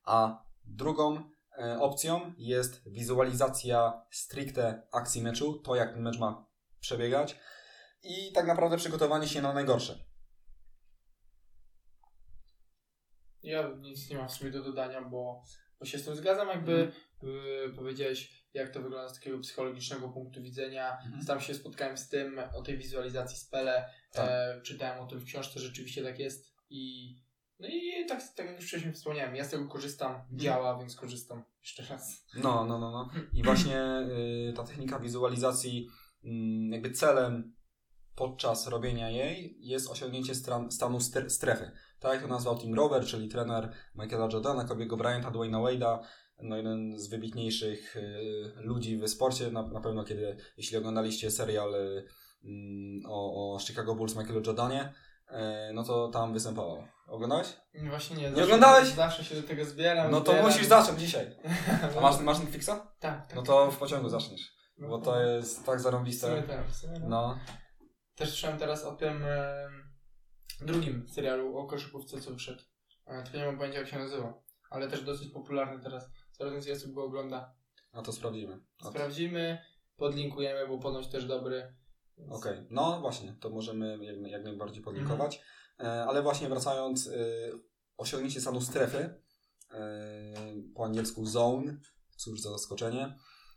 A 0.04 0.44
drugą 0.64 1.30
e, 1.58 1.78
opcją 1.80 2.32
jest 2.36 2.90
wizualizacja 2.90 4.02
stricte 4.10 4.88
akcji 4.92 5.22
meczu, 5.22 5.58
to 5.58 5.74
jak 5.74 5.92
ten 5.92 6.02
mecz 6.02 6.18
ma 6.18 6.46
przebiegać 6.80 7.36
i 8.02 8.32
tak 8.32 8.46
naprawdę 8.46 8.76
przygotowanie 8.76 9.28
się 9.28 9.42
na 9.42 9.52
najgorsze. 9.52 10.08
Ja 13.42 13.68
nic 13.80 14.10
nie 14.10 14.16
mam 14.16 14.28
w 14.28 14.32
sumie 14.32 14.50
do 14.50 14.62
dodania, 14.62 15.02
bo, 15.02 15.44
bo 15.80 15.86
się 15.86 15.98
z 15.98 16.04
tym 16.04 16.16
zgadzam. 16.16 16.48
Jakby 16.48 16.92
y, 17.22 17.72
powiedziałeś, 17.76 18.37
jak 18.58 18.70
to 18.70 18.82
wygląda 18.82 19.08
z 19.08 19.14
takiego 19.14 19.38
psychologicznego 19.38 20.08
punktu 20.08 20.42
widzenia. 20.42 20.98
Mhm. 21.04 21.22
Sam 21.22 21.40
się 21.40 21.54
spotkałem 21.54 21.96
z 21.98 22.08
tym, 22.08 22.40
o 22.54 22.62
tej 22.62 22.78
wizualizacji 22.78 23.38
spele. 23.38 23.90
Tak. 24.12 24.30
E, 24.30 24.60
czytałem 24.62 25.00
o 25.00 25.06
tym 25.06 25.18
w 25.18 25.24
książce, 25.24 25.60
rzeczywiście 25.60 26.02
tak 26.02 26.18
jest. 26.18 26.52
I 26.70 27.14
no 27.60 27.68
i 27.68 28.06
tak, 28.08 28.22
tak 28.36 28.46
jak 28.46 28.56
już 28.56 28.66
wcześniej 28.66 28.92
wspomniałem, 28.92 29.36
ja 29.36 29.44
z 29.44 29.50
tego 29.50 29.68
korzystam, 29.68 30.12
Mhm. 30.14 30.38
działa, 30.38 30.78
więc 30.78 30.96
korzystam 30.96 31.42
jeszcze 31.60 31.82
raz. 31.94 32.24
No, 32.36 32.64
no, 32.64 32.78
no, 32.78 32.90
no. 32.90 33.10
I 33.32 33.42
właśnie 33.42 33.82
y, 34.50 34.52
ta 34.56 34.64
technika 34.64 34.98
wizualizacji, 34.98 35.88
mm, 36.24 36.72
jakby 36.72 36.90
celem 36.90 37.54
podczas 38.14 38.66
robienia 38.66 39.10
jej 39.10 39.56
jest 39.60 39.90
osiągnięcie 39.90 40.34
stran, 40.34 40.70
stanu 40.70 40.98
stre- 40.98 41.28
strefy. 41.28 41.70
Tak 42.00 42.12
jak 42.12 42.22
to 42.22 42.28
nazwał 42.28 42.58
Tim 42.58 42.74
Rover, 42.74 43.04
czyli 43.06 43.28
trener 43.28 43.72
Michaela 43.94 44.28
Jordana, 44.32 44.64
Kobiego 44.64 44.96
Bryanta, 44.96 45.30
Dwayna 45.30 45.58
Wade'a, 45.58 45.98
no 46.42 46.56
jeden 46.56 46.98
z 46.98 47.08
wybitniejszych 47.08 47.96
y, 47.96 48.52
ludzi 48.56 48.98
w 48.98 49.08
sporcie, 49.08 49.50
na, 49.50 49.62
na 49.62 49.80
pewno 49.80 50.04
kiedy, 50.04 50.36
jeśli 50.56 50.76
oglądaliście 50.76 51.30
serial 51.30 51.74
y, 51.74 52.04
mm, 52.44 53.02
o, 53.06 53.54
o 53.54 53.58
Chicago 53.58 53.94
Bulls 53.94 54.16
Michaelu 54.16 54.42
Jordanie, 54.46 54.92
y, 55.30 55.34
no 55.74 55.84
to 55.84 56.08
tam 56.08 56.32
występował. 56.32 56.84
Oglądałeś? 57.06 57.48
Właśnie 57.88 58.16
nie. 58.16 58.30
Nie 58.30 58.44
oglądałeś? 58.44 58.88
Zawsze 58.88 59.24
się 59.24 59.34
do 59.34 59.48
tego 59.48 59.64
zbieram. 59.64 60.10
No 60.10 60.20
to 60.20 60.32
zbieram. 60.32 60.50
musisz 60.50 60.66
zacząć 60.66 61.00
dzisiaj. 61.00 61.36
A 61.98 62.00
masz, 62.00 62.20
masz 62.20 62.38
Netflixa? 62.38 62.66
Tak, 62.66 63.26
tak. 63.26 63.34
No 63.34 63.42
to 63.42 63.70
w 63.70 63.76
pociągu 63.78 64.08
zaczniesz. 64.08 64.58
No 64.78 64.88
Bo 64.88 64.98
to 64.98 65.20
jest 65.20 65.66
tak 65.66 65.80
zarąbiste. 65.80 66.42
tak, 66.42 66.46
tak. 66.46 66.66
No, 67.08 67.38
Też 68.14 68.28
słyszałem 68.28 68.58
teraz 68.58 68.84
o 68.84 68.92
tym 68.92 69.24
em, 69.24 69.90
drugim 70.60 71.08
serialu 71.08 71.58
o 71.58 71.66
koszykówce, 71.66 72.20
co 72.20 72.30
wyszedł. 72.30 72.62
E, 73.06 73.22
tylko 73.22 73.38
nie 73.38 73.46
mam 73.46 73.58
pojęcia, 73.58 73.78
jak 73.78 73.88
się 73.88 73.98
nazywa. 73.98 74.34
Ale 74.70 74.88
też 74.88 75.02
dosyć 75.02 75.28
popularny 75.32 75.82
teraz. 75.82 76.10
Coraz 76.38 76.52
więcej 76.52 76.72
osób 76.72 76.92
go 76.92 77.04
ogląda. 77.04 77.54
a 77.92 78.02
to 78.02 78.12
sprawdzimy. 78.12 78.60
A- 78.84 78.90
Sprawdzimy, 78.90 79.58
podlinkujemy, 79.96 80.68
bo 80.68 80.78
ponoć 80.78 81.06
też 81.08 81.24
dobry. 81.26 81.74
Więc- 82.18 82.32
Okej, 82.32 82.66
no 82.70 83.00
właśnie, 83.00 83.36
to 83.40 83.50
możemy 83.50 83.98
jak, 84.04 84.16
jak 84.30 84.44
najbardziej 84.44 84.82
podlinkować. 84.82 85.40
E, 85.80 86.04
ale 86.04 86.22
właśnie 86.22 86.48
wracając, 86.48 87.06
y, 87.06 87.52
osiągnięcie 87.96 88.40
stanu 88.40 88.60
strefy 88.60 89.22
po 90.74 90.84
angielsku 90.84 91.26
zone, 91.26 91.80
cóż 92.16 92.40
za 92.40 92.50
zaskoczenie. 92.50 93.14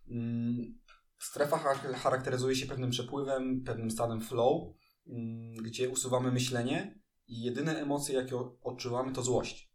Mm, 0.10 0.80
strefa 1.20 1.58
charakteryzuje 1.94 2.56
się 2.56 2.66
pewnym 2.66 2.90
przepływem, 2.90 3.64
pewnym 3.64 3.92
stanem 3.92 4.22
flow, 4.22 4.76
mm, 5.08 5.54
gdzie 5.56 5.90
usuwamy 5.90 6.32
myślenie 6.32 7.00
i 7.28 7.42
jedyne 7.42 7.80
emocje, 7.80 8.16
jakie 8.16 8.36
odczuwamy, 8.64 9.14
to 9.14 9.22
złość. 9.24 9.71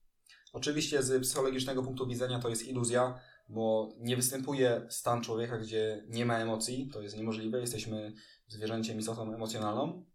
Oczywiście 0.56 1.02
z 1.02 1.22
psychologicznego 1.22 1.82
punktu 1.82 2.06
widzenia 2.06 2.38
to 2.38 2.48
jest 2.48 2.68
iluzja, 2.68 3.20
bo 3.48 3.92
nie 3.98 4.16
występuje 4.16 4.86
stan 4.90 5.22
człowieka, 5.22 5.58
gdzie 5.58 6.04
nie 6.08 6.26
ma 6.26 6.38
emocji, 6.38 6.90
to 6.92 7.02
jest 7.02 7.16
niemożliwe, 7.16 7.60
jesteśmy 7.60 8.12
zwierzęciem, 8.46 8.98
istotą 8.98 9.34
emocjonalną, 9.34 10.06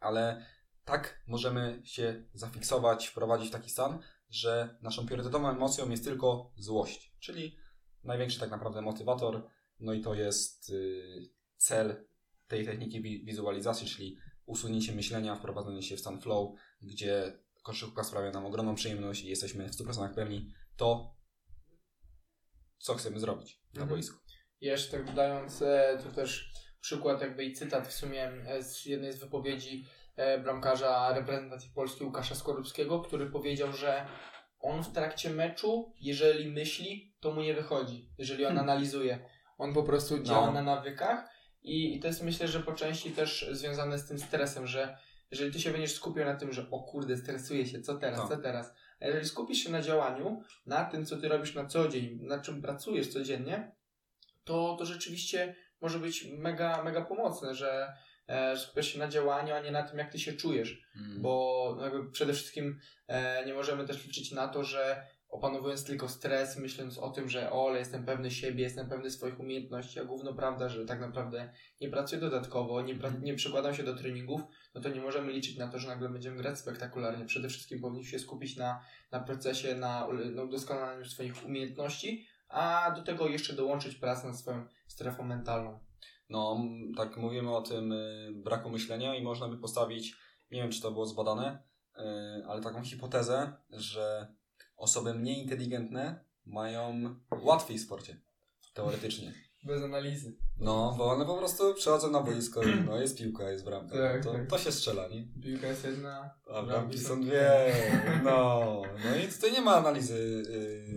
ale 0.00 0.46
tak 0.84 1.22
możemy 1.26 1.80
się 1.84 2.24
zafiksować, 2.34 3.06
wprowadzić 3.06 3.48
w 3.48 3.52
taki 3.52 3.70
stan, 3.70 3.98
że 4.30 4.78
naszą 4.82 5.06
priorytetową 5.06 5.50
emocją 5.50 5.90
jest 5.90 6.04
tylko 6.04 6.52
złość, 6.56 7.16
czyli 7.20 7.56
największy 8.04 8.40
tak 8.40 8.50
naprawdę 8.50 8.82
motywator, 8.82 9.48
no 9.80 9.92
i 9.92 10.00
to 10.00 10.14
jest 10.14 10.70
y, 10.70 11.30
cel 11.56 12.06
tej 12.46 12.66
techniki 12.66 13.24
wizualizacji, 13.24 13.88
czyli 13.88 14.18
usunięcie 14.46 14.92
myślenia, 14.92 15.36
wprowadzenie 15.36 15.82
się 15.82 15.96
w 15.96 16.00
stan 16.00 16.20
flow, 16.20 16.54
gdzie 16.82 17.38
koszykówka 17.68 18.04
sprawia 18.04 18.30
nam 18.30 18.46
ogromną 18.46 18.74
przyjemność 18.74 19.24
i 19.24 19.28
jesteśmy 19.28 19.68
w 19.68 19.70
100% 19.70 20.14
pewni 20.14 20.52
to, 20.76 21.16
co 22.78 22.94
chcemy 22.94 23.20
zrobić 23.20 23.60
na 23.74 23.82
mhm. 23.82 23.88
boisku. 23.88 24.18
Jeszcze 24.60 24.96
tak 24.96 25.06
dodając, 25.06 25.62
e, 25.62 25.98
to 26.04 26.10
też 26.12 26.52
przykład 26.80 27.20
jakby 27.20 27.44
i 27.44 27.52
cytat 27.52 27.88
w 27.88 27.92
sumie 27.92 28.32
e, 28.46 28.62
z 28.62 28.86
jednej 28.86 29.12
z 29.12 29.18
wypowiedzi 29.18 29.84
e, 30.16 30.38
bramkarza 30.38 31.12
reprezentacji 31.12 31.70
Polski 31.74 32.04
Łukasza 32.04 32.34
Skorupskiego, 32.34 33.00
który 33.00 33.26
powiedział, 33.26 33.72
że 33.72 34.06
on 34.60 34.82
w 34.82 34.92
trakcie 34.92 35.30
meczu, 35.30 35.92
jeżeli 36.00 36.50
myśli, 36.50 37.16
to 37.20 37.32
mu 37.32 37.42
nie 37.42 37.54
wychodzi, 37.54 38.08
jeżeli 38.18 38.44
on 38.44 38.54
hmm. 38.54 38.70
analizuje. 38.70 39.28
On 39.58 39.74
po 39.74 39.82
prostu 39.82 40.22
działa 40.22 40.46
no. 40.46 40.52
na 40.52 40.62
nawykach 40.62 41.28
i, 41.62 41.96
i 41.96 42.00
to 42.00 42.06
jest 42.06 42.22
myślę, 42.22 42.48
że 42.48 42.60
po 42.60 42.72
części 42.72 43.10
też 43.10 43.48
związane 43.52 43.98
z 43.98 44.08
tym 44.08 44.18
stresem, 44.18 44.66
że 44.66 44.98
jeżeli 45.30 45.52
ty 45.52 45.60
się 45.60 45.70
będziesz 45.70 45.94
skupiał 45.94 46.24
na 46.24 46.36
tym, 46.36 46.52
że 46.52 46.70
o 46.70 46.82
kurde, 46.82 47.16
stresuję 47.16 47.66
się, 47.66 47.80
co 47.80 47.94
teraz, 47.94 48.18
no. 48.18 48.28
co 48.28 48.36
teraz, 48.36 48.74
a 49.00 49.06
jeżeli 49.06 49.26
skupisz 49.26 49.58
się 49.58 49.70
na 49.70 49.82
działaniu, 49.82 50.42
na 50.66 50.84
tym, 50.84 51.06
co 51.06 51.16
ty 51.16 51.28
robisz 51.28 51.54
na 51.54 51.66
co 51.66 51.88
dzień, 51.88 52.18
na 52.22 52.38
czym 52.40 52.62
pracujesz 52.62 53.08
codziennie, 53.08 53.72
to, 54.44 54.76
to 54.78 54.86
rzeczywiście 54.86 55.56
może 55.80 55.98
być 55.98 56.24
mega, 56.38 56.82
mega 56.82 57.04
pomocne, 57.04 57.54
że 57.54 57.92
e, 58.26 58.56
skupiasz 58.56 58.92
się 58.92 58.98
na 58.98 59.08
działaniu, 59.08 59.54
a 59.54 59.60
nie 59.60 59.70
na 59.70 59.82
tym, 59.82 59.98
jak 59.98 60.12
ty 60.12 60.18
się 60.18 60.32
czujesz. 60.32 60.82
Mm. 60.96 61.22
Bo 61.22 61.76
jakby 61.82 62.10
przede 62.10 62.32
wszystkim 62.32 62.78
e, 63.06 63.46
nie 63.46 63.54
możemy 63.54 63.86
też 63.86 64.06
liczyć 64.06 64.32
na 64.32 64.48
to, 64.48 64.64
że 64.64 65.06
opanowując 65.28 65.84
tylko 65.84 66.08
stres, 66.08 66.56
myśląc 66.56 66.98
o 66.98 67.10
tym, 67.10 67.28
że 67.28 67.52
o, 67.52 67.68
ale 67.68 67.78
jestem 67.78 68.04
pewny 68.04 68.30
siebie, 68.30 68.62
jestem 68.62 68.88
pewny 68.88 69.10
swoich 69.10 69.40
umiejętności, 69.40 70.00
a 70.00 70.04
główno 70.04 70.34
prawda, 70.34 70.68
że 70.68 70.86
tak 70.86 71.00
naprawdę 71.00 71.52
nie 71.80 71.90
pracuję 71.90 72.20
dodatkowo, 72.20 72.82
nie, 72.82 72.94
pra- 72.94 73.22
nie 73.22 73.34
przykładam 73.34 73.74
się 73.74 73.82
do 73.82 73.96
treningów, 73.96 74.40
no 74.74 74.80
to 74.80 74.88
nie 74.88 75.00
możemy 75.00 75.32
liczyć 75.32 75.56
na 75.56 75.68
to, 75.68 75.78
że 75.78 75.88
nagle 75.88 76.08
będziemy 76.08 76.36
grać 76.36 76.58
spektakularnie. 76.58 77.24
Przede 77.24 77.48
wszystkim 77.48 77.80
powinniśmy 77.80 78.10
się 78.10 78.18
skupić 78.18 78.56
na, 78.56 78.80
na 79.12 79.20
procesie, 79.20 79.74
na, 79.74 80.08
na 80.34 80.42
udoskonalaniu 80.42 81.04
swoich 81.04 81.46
umiejętności, 81.46 82.26
a 82.48 82.92
do 82.96 83.02
tego 83.02 83.28
jeszcze 83.28 83.52
dołączyć 83.52 83.94
pracę 83.94 84.26
nad 84.26 84.38
swoją 84.38 84.66
strefą 84.86 85.22
mentalną. 85.22 85.78
No, 86.28 86.64
tak 86.96 87.16
mówimy 87.16 87.56
o 87.56 87.62
tym 87.62 87.92
y, 87.92 88.32
braku 88.34 88.70
myślenia 88.70 89.14
i 89.14 89.22
można 89.22 89.48
by 89.48 89.58
postawić, 89.58 90.16
nie 90.50 90.62
wiem 90.62 90.70
czy 90.70 90.82
to 90.82 90.90
było 90.90 91.06
zbadane, 91.06 91.62
y, 91.96 92.00
ale 92.46 92.62
taką 92.62 92.82
hipotezę, 92.82 93.52
że 93.70 94.34
osoby 94.78 95.14
mniej 95.14 95.42
inteligentne 95.42 96.24
mają 96.46 97.14
łatwiej 97.42 97.78
w 97.78 97.82
sporcie. 97.82 98.20
Teoretycznie. 98.74 99.32
Bez 99.64 99.82
analizy. 99.82 100.36
No, 100.60 100.94
bo 100.98 101.10
one 101.10 101.26
po 101.26 101.38
prostu 101.38 101.74
przychodzą 101.74 102.10
na 102.10 102.20
boisko, 102.20 102.60
no 102.86 103.00
jest 103.00 103.18
piłka, 103.18 103.50
jest 103.50 103.64
bramka. 103.64 103.96
Tak, 103.96 104.24
to, 104.24 104.32
tak. 104.32 104.46
to 104.46 104.58
się 104.58 104.72
strzela, 104.72 105.08
nie? 105.08 105.28
Piłka 105.42 105.66
jest 105.66 105.84
jedna, 105.84 106.30
a 106.54 106.62
bramki 106.62 106.98
są 106.98 107.20
dwie. 107.20 107.72
No, 108.24 108.82
no 109.04 109.16
i 109.16 109.32
tutaj 109.32 109.52
nie 109.52 109.60
ma 109.60 109.76
analizy 109.76 110.42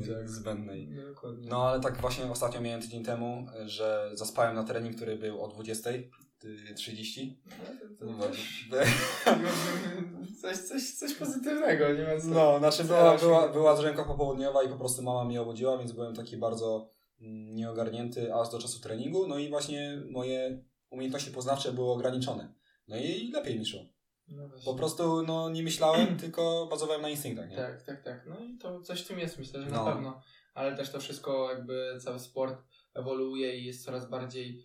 yy, 0.08 0.28
zbędnej. 0.28 0.96
Dokładnie. 1.10 1.50
No, 1.50 1.64
ale 1.70 1.82
tak 1.82 2.02
właśnie 2.02 2.32
ostatnio 2.32 2.62
miałem 2.62 2.82
tydzień 2.82 3.04
temu, 3.04 3.48
że 3.66 4.12
zaspałem 4.14 4.56
na 4.56 4.64
trening, 4.64 4.96
który 4.96 5.18
był 5.18 5.42
o 5.42 5.48
20.30. 6.44 7.34
No, 8.02 8.14
to, 8.14 8.32
coś, 10.42 10.58
coś, 10.58 10.92
coś 10.92 11.14
pozytywnego, 11.14 11.94
nie 11.94 12.04
ma 12.04 12.22
co. 12.22 12.28
No, 12.28 12.60
znaczy 12.60 12.84
była, 12.84 13.18
była, 13.18 13.50
była 13.50 13.78
drzemka 13.78 14.04
popołudniowa 14.04 14.64
i 14.64 14.70
po 14.70 14.76
prostu 14.76 15.04
mama 15.04 15.26
mnie 15.26 15.42
obudziła, 15.42 15.78
więc 15.78 15.92
byłem 15.92 16.16
taki 16.16 16.38
bardzo 16.38 16.92
nieogarnięty 17.54 18.36
aż 18.36 18.50
do 18.50 18.60
czasu 18.60 18.80
treningu, 18.82 19.28
no 19.28 19.38
i 19.38 19.50
właśnie 19.50 20.02
moje 20.10 20.64
umiejętności 20.90 21.32
poznawcze 21.32 21.72
były 21.72 21.92
ograniczone. 21.92 22.54
No 22.88 22.98
i 22.98 23.32
lepiej 23.32 23.60
mi 23.60 23.66
szło. 23.66 23.80
No 24.28 24.50
po 24.66 24.76
prostu 24.76 25.24
no, 25.24 25.50
nie 25.50 25.64
myślałem, 25.64 26.18
tylko 26.22 26.68
bazowałem 26.72 27.02
na 27.02 27.10
instynktach. 27.10 27.50
Nie? 27.50 27.56
Tak, 27.56 27.82
tak, 27.84 28.04
tak. 28.04 28.26
No 28.28 28.40
i 28.40 28.58
to 28.58 28.82
coś 28.82 29.02
w 29.02 29.08
tym 29.08 29.20
jest, 29.20 29.40
myślę, 29.40 29.62
że 29.62 29.70
no. 29.70 29.86
na 29.86 29.92
pewno. 29.92 30.22
Ale 30.54 30.76
też 30.78 30.90
to 30.90 31.00
wszystko, 31.00 31.52
jakby 31.52 31.98
cały 32.04 32.20
sport 32.20 32.62
ewoluuje 32.94 33.58
i 33.58 33.66
jest 33.66 33.86
coraz 33.86 34.10
bardziej 34.10 34.64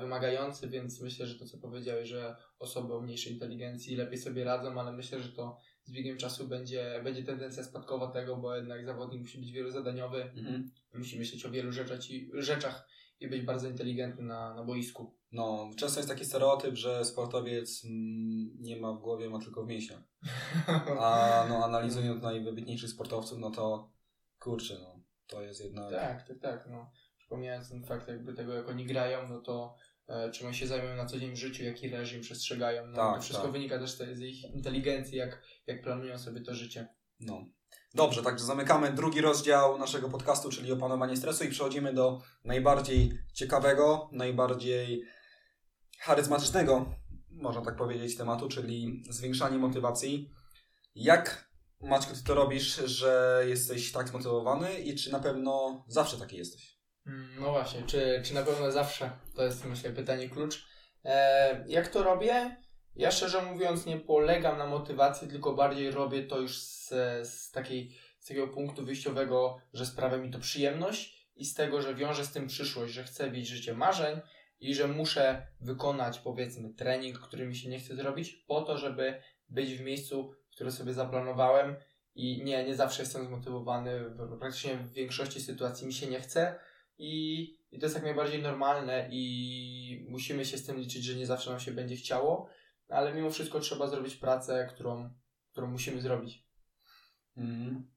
wymagający, 0.00 0.68
więc 0.68 1.00
myślę, 1.00 1.26
że 1.26 1.38
to, 1.38 1.46
co 1.46 1.58
powiedziałeś, 1.58 2.08
że 2.08 2.36
osoby 2.58 2.94
o 2.94 3.00
mniejszej 3.00 3.32
inteligencji 3.32 3.96
lepiej 3.96 4.18
sobie 4.18 4.44
radzą, 4.44 4.80
ale 4.80 4.92
myślę, 4.92 5.20
że 5.20 5.32
to 5.32 5.58
z 5.84 5.92
biegiem 5.92 6.16
czasu 6.16 6.48
będzie, 6.48 7.00
będzie 7.04 7.22
tendencja 7.22 7.64
spadkowa 7.64 8.10
tego, 8.10 8.36
bo 8.36 8.56
jednak 8.56 8.86
zawodnik 8.86 9.20
musi 9.20 9.38
być 9.38 9.52
wielozadaniowy, 9.52 10.22
mhm. 10.22 10.70
musi 10.94 11.18
myśleć 11.18 11.46
o 11.46 11.50
wielu 11.50 11.72
rzeczach 11.72 12.10
i, 12.10 12.30
rzeczach 12.34 12.88
i 13.20 13.28
być 13.28 13.42
bardzo 13.42 13.68
inteligentny 13.68 14.24
na, 14.24 14.54
na 14.54 14.64
boisku. 14.64 15.14
No, 15.32 15.70
często 15.76 16.00
jest 16.00 16.10
taki 16.10 16.24
stereotyp, 16.24 16.74
że 16.74 17.04
sportowiec 17.04 17.84
mm, 17.84 18.56
nie 18.60 18.80
ma 18.80 18.92
w 18.92 19.00
głowie, 19.00 19.30
ma 19.30 19.38
tylko 19.38 19.64
w 19.64 19.68
mięśniach. 19.68 20.02
A 21.00 21.46
no, 21.48 21.64
analizując 21.64 22.22
najwybitniejszych 22.22 22.90
sportowców, 22.90 23.38
no 23.38 23.50
to 23.50 23.92
kurczę, 24.38 24.74
no, 24.82 25.00
to 25.26 25.42
jest 25.42 25.64
jednak... 25.64 25.90
Tak, 25.90 26.28
tak, 26.28 26.38
tak, 26.38 26.66
no. 26.70 26.90
Przypomniałem 27.34 27.64
ten 27.64 27.84
fakt 27.84 28.08
jakby 28.08 28.34
tego, 28.34 28.54
jak 28.54 28.68
oni 28.68 28.86
grają, 28.86 29.28
no 29.28 29.40
to 29.40 29.76
E, 30.08 30.30
czym 30.30 30.46
oni 30.46 30.56
się 30.56 30.66
zajmują 30.66 30.96
na 30.96 31.06
co 31.06 31.18
dzień 31.18 31.32
w 31.32 31.38
życiu, 31.38 31.64
jaki 31.64 31.88
reżim 31.88 32.20
przestrzegają. 32.20 32.86
No, 32.86 32.96
tak, 32.96 33.14
to 33.14 33.20
wszystko 33.20 33.42
tak. 33.42 33.52
wynika 33.52 33.78
też 33.78 33.90
z 33.90 34.20
ich 34.20 34.54
inteligencji, 34.54 35.18
jak, 35.18 35.42
jak 35.66 35.82
planują 35.82 36.18
sobie 36.18 36.40
to 36.40 36.54
życie. 36.54 36.88
No. 37.20 37.44
Dobrze, 37.94 38.22
także 38.22 38.44
zamykamy 38.44 38.92
drugi 38.92 39.20
rozdział 39.20 39.78
naszego 39.78 40.08
podcastu, 40.08 40.50
czyli 40.50 40.72
opanowanie 40.72 41.16
stresu 41.16 41.44
i 41.44 41.48
przechodzimy 41.48 41.94
do 41.94 42.20
najbardziej 42.44 43.12
ciekawego, 43.34 44.08
najbardziej 44.12 45.02
charyzmatycznego, 45.98 46.94
można 47.30 47.62
tak 47.62 47.76
powiedzieć, 47.76 48.16
tematu, 48.16 48.48
czyli 48.48 49.02
zwiększanie 49.10 49.58
motywacji. 49.58 50.30
Jak, 50.94 51.50
Maćku, 51.80 52.14
ty 52.14 52.24
to 52.24 52.34
robisz, 52.34 52.76
że 52.76 53.42
jesteś 53.48 53.92
tak 53.92 54.08
zmotywowany 54.08 54.78
i 54.78 54.94
czy 54.94 55.12
na 55.12 55.20
pewno 55.20 55.84
zawsze 55.88 56.16
taki 56.16 56.36
jesteś? 56.36 56.73
Mm, 57.06 57.28
no 57.40 57.50
właśnie, 57.50 57.82
czy, 57.82 58.22
czy 58.24 58.34
na 58.34 58.42
pewno 58.42 58.72
zawsze? 58.72 59.10
To 59.36 59.42
jest 59.44 59.64
myślę 59.64 59.90
pytanie 59.90 60.28
klucz. 60.28 60.66
E, 61.04 61.64
jak 61.68 61.88
to 61.88 62.02
robię? 62.02 62.56
Ja 62.96 63.10
szczerze 63.10 63.42
mówiąc 63.42 63.86
nie 63.86 63.96
polegam 63.96 64.58
na 64.58 64.66
motywacji, 64.66 65.28
tylko 65.28 65.54
bardziej 65.54 65.90
robię 65.90 66.22
to 66.22 66.40
już 66.40 66.58
z, 66.58 66.88
z, 67.28 67.50
takiej, 67.50 67.96
z 68.18 68.26
takiego 68.26 68.48
punktu 68.48 68.84
wyjściowego, 68.84 69.60
że 69.72 69.86
sprawia 69.86 70.16
mi 70.16 70.30
to 70.30 70.38
przyjemność 70.38 71.28
i 71.36 71.44
z 71.44 71.54
tego, 71.54 71.82
że 71.82 71.94
wiąże 71.94 72.24
z 72.24 72.32
tym 72.32 72.46
przyszłość, 72.46 72.92
że 72.92 73.04
chcę 73.04 73.30
mieć 73.30 73.48
życie 73.48 73.74
marzeń 73.74 74.20
i 74.60 74.74
że 74.74 74.88
muszę 74.88 75.46
wykonać 75.60 76.18
powiedzmy 76.18 76.74
trening, 76.74 77.18
który 77.18 77.46
mi 77.46 77.56
się 77.56 77.68
nie 77.68 77.78
chce 77.80 77.96
zrobić 77.96 78.32
po 78.32 78.62
to, 78.62 78.78
żeby 78.78 79.22
być 79.48 79.74
w 79.74 79.80
miejscu, 79.80 80.34
które 80.54 80.70
sobie 80.70 80.94
zaplanowałem 80.94 81.76
i 82.14 82.44
nie, 82.44 82.64
nie 82.64 82.74
zawsze 82.74 83.02
jestem 83.02 83.26
zmotywowany, 83.26 84.00
praktycznie 84.40 84.76
w 84.76 84.92
większości 84.92 85.40
sytuacji 85.40 85.86
mi 85.86 85.92
się 85.92 86.06
nie 86.06 86.20
chce, 86.20 86.58
i, 86.98 87.42
I 87.72 87.78
to 87.78 87.86
jest 87.86 87.94
jak 87.94 88.04
najbardziej 88.04 88.42
normalne 88.42 89.08
i 89.10 90.06
musimy 90.08 90.44
się 90.44 90.58
z 90.58 90.66
tym 90.66 90.76
liczyć, 90.76 91.04
że 91.04 91.14
nie 91.14 91.26
zawsze 91.26 91.50
nam 91.50 91.60
się 91.60 91.72
będzie 91.72 91.96
chciało, 91.96 92.48
ale 92.88 93.14
mimo 93.14 93.30
wszystko 93.30 93.60
trzeba 93.60 93.86
zrobić 93.88 94.16
pracę, 94.16 94.68
którą, 94.74 95.10
którą 95.52 95.70
musimy 95.70 96.00
zrobić. 96.00 96.44
Mm. 97.36 97.94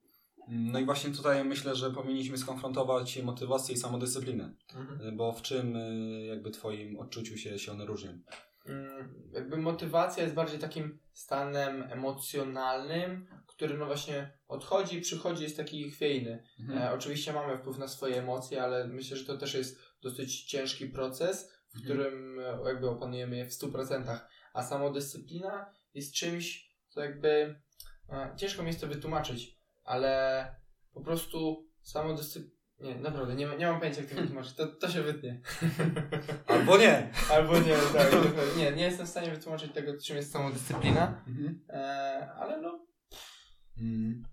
No 0.47 0.79
i 0.79 0.86
właśnie 0.86 1.12
tutaj 1.12 1.45
myślę, 1.45 1.75
że 1.75 1.91
powinniśmy 1.91 2.38
skonfrontować 2.38 3.23
motywację 3.23 3.75
i 3.75 3.77
samodyscyplinę, 3.77 4.53
mhm. 4.75 5.17
bo 5.17 5.31
w 5.31 5.41
czym 5.41 5.75
y, 5.75 6.25
jakby 6.25 6.51
Twoim 6.51 6.99
odczuciu 6.99 7.38
się, 7.38 7.60
się 7.60 7.71
one 7.71 7.86
różnią? 7.86 8.19
Mm, 8.67 9.32
jakby 9.34 9.58
motywacja 9.58 10.23
jest 10.23 10.36
bardziej 10.36 10.60
takim 10.60 10.99
stanem 11.13 11.84
emocjonalnym, 11.91 13.27
który 13.47 13.77
no 13.77 13.86
właśnie 13.86 14.32
odchodzi 14.47 14.97
i 14.97 15.01
przychodzi, 15.01 15.43
jest 15.43 15.58
taki 15.58 15.91
chwiejny. 15.91 16.43
Mhm. 16.60 16.82
E, 16.82 16.93
oczywiście 16.93 17.34
mamy 17.34 17.58
wpływ 17.58 17.77
na 17.77 17.88
swoje 17.88 18.17
emocje, 18.17 18.63
ale 18.63 18.88
myślę, 18.88 19.17
że 19.17 19.25
to 19.25 19.38
też 19.38 19.53
jest 19.53 19.80
dosyć 20.01 20.43
ciężki 20.43 20.86
proces, 20.86 21.51
w 21.51 21.77
mhm. 21.77 21.84
którym 21.84 22.39
e, 22.39 22.43
jakby 22.65 22.89
opanujemy 22.89 23.38
je 23.38 23.45
w 23.45 23.51
100%. 23.51 24.19
A 24.53 24.63
samodyscyplina 24.63 25.73
jest 25.93 26.13
czymś, 26.13 26.71
co 26.89 27.01
jakby 27.01 27.62
e, 28.10 28.34
ciężko 28.38 28.63
mi 28.63 28.67
jest 28.67 28.82
to 28.82 28.88
wytłumaczyć, 28.88 29.58
ale 29.84 30.56
po 30.93 31.01
prostu 31.01 31.67
samodyscyplina. 31.82 32.57
Nie, 32.80 32.96
naprawdę, 32.96 33.36
nie, 33.36 33.48
ma- 33.48 33.56
nie 33.56 33.66
mam 33.66 33.80
pojęcia 33.80 34.02
jak 34.02 34.10
to 34.10 34.16
wytłumaczyć. 34.16 34.54
To, 34.54 34.68
to 34.68 34.90
się 34.90 35.02
wytnie. 35.02 35.42
Albo 36.48 36.78
nie. 36.78 37.12
Albo 37.32 37.60
nie, 37.60 37.76
tak. 37.94 38.12
Nie, 38.58 38.72
nie 38.72 38.84
jestem 38.84 39.06
w 39.06 39.10
stanie 39.10 39.32
wytłumaczyć 39.32 39.74
tego, 39.74 39.94
czym 40.02 40.16
jest 40.16 40.32
samodyscyplina. 40.32 41.24
Mhm. 41.28 41.62
E, 41.70 42.32
ale 42.34 42.62
no, 42.62 42.88
Mm. 43.78 44.24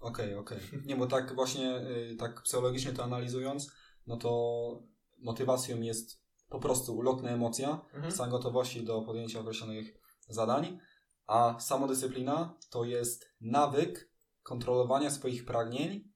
Okej, 0.00 0.34
okej. 0.34 0.58
Nie, 0.86 0.96
bo 0.96 1.06
tak 1.06 1.34
właśnie, 1.34 1.76
y, 1.76 2.16
tak 2.18 2.42
psychologicznie 2.42 2.92
to 2.92 3.04
analizując, 3.04 3.72
no 4.06 4.16
to 4.16 4.82
motywacją 5.18 5.80
jest 5.80 6.22
po 6.48 6.60
prostu 6.60 6.96
ulotna 6.96 7.30
emocja, 7.30 7.80
mhm. 7.94 8.12
stan 8.12 8.30
gotowości 8.30 8.84
do 8.84 9.02
podjęcia 9.02 9.40
określonych 9.40 9.94
zadań, 10.28 10.78
a 11.26 11.60
samodyscyplina 11.60 12.58
to 12.70 12.84
jest 12.84 13.28
nawyk 13.40 14.10
kontrolowania 14.42 15.10
swoich 15.10 15.44
pragnień, 15.44 16.11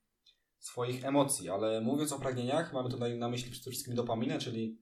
swoich 0.66 1.04
emocji, 1.04 1.50
ale 1.50 1.80
mówiąc 1.80 2.12
o 2.12 2.18
pragnieniach, 2.18 2.72
mamy 2.72 2.90
tutaj 2.90 3.18
na 3.18 3.28
myśli 3.28 3.50
przede 3.50 3.70
wszystkim 3.70 3.94
dopaminę, 3.94 4.38
czyli 4.38 4.78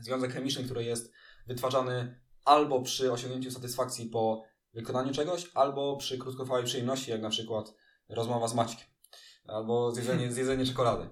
związek 0.00 0.32
chemiczny, 0.32 0.64
który 0.64 0.84
jest 0.84 1.12
wytwarzany 1.46 2.20
albo 2.44 2.82
przy 2.82 3.12
osiągnięciu 3.12 3.50
satysfakcji 3.50 4.06
po 4.06 4.42
wykonaniu 4.72 5.12
czegoś, 5.12 5.50
albo 5.54 5.96
przy 5.96 6.18
krótkotrwałej 6.18 6.64
przyjemności, 6.64 7.10
jak 7.10 7.22
na 7.22 7.30
przykład 7.30 7.74
rozmowa 8.08 8.48
z 8.48 8.54
Maćkiem, 8.54 8.88
albo 9.46 9.92
zjedzenie, 9.92 10.32
zjedzenie 10.34 10.66
czekolady. 10.66 11.08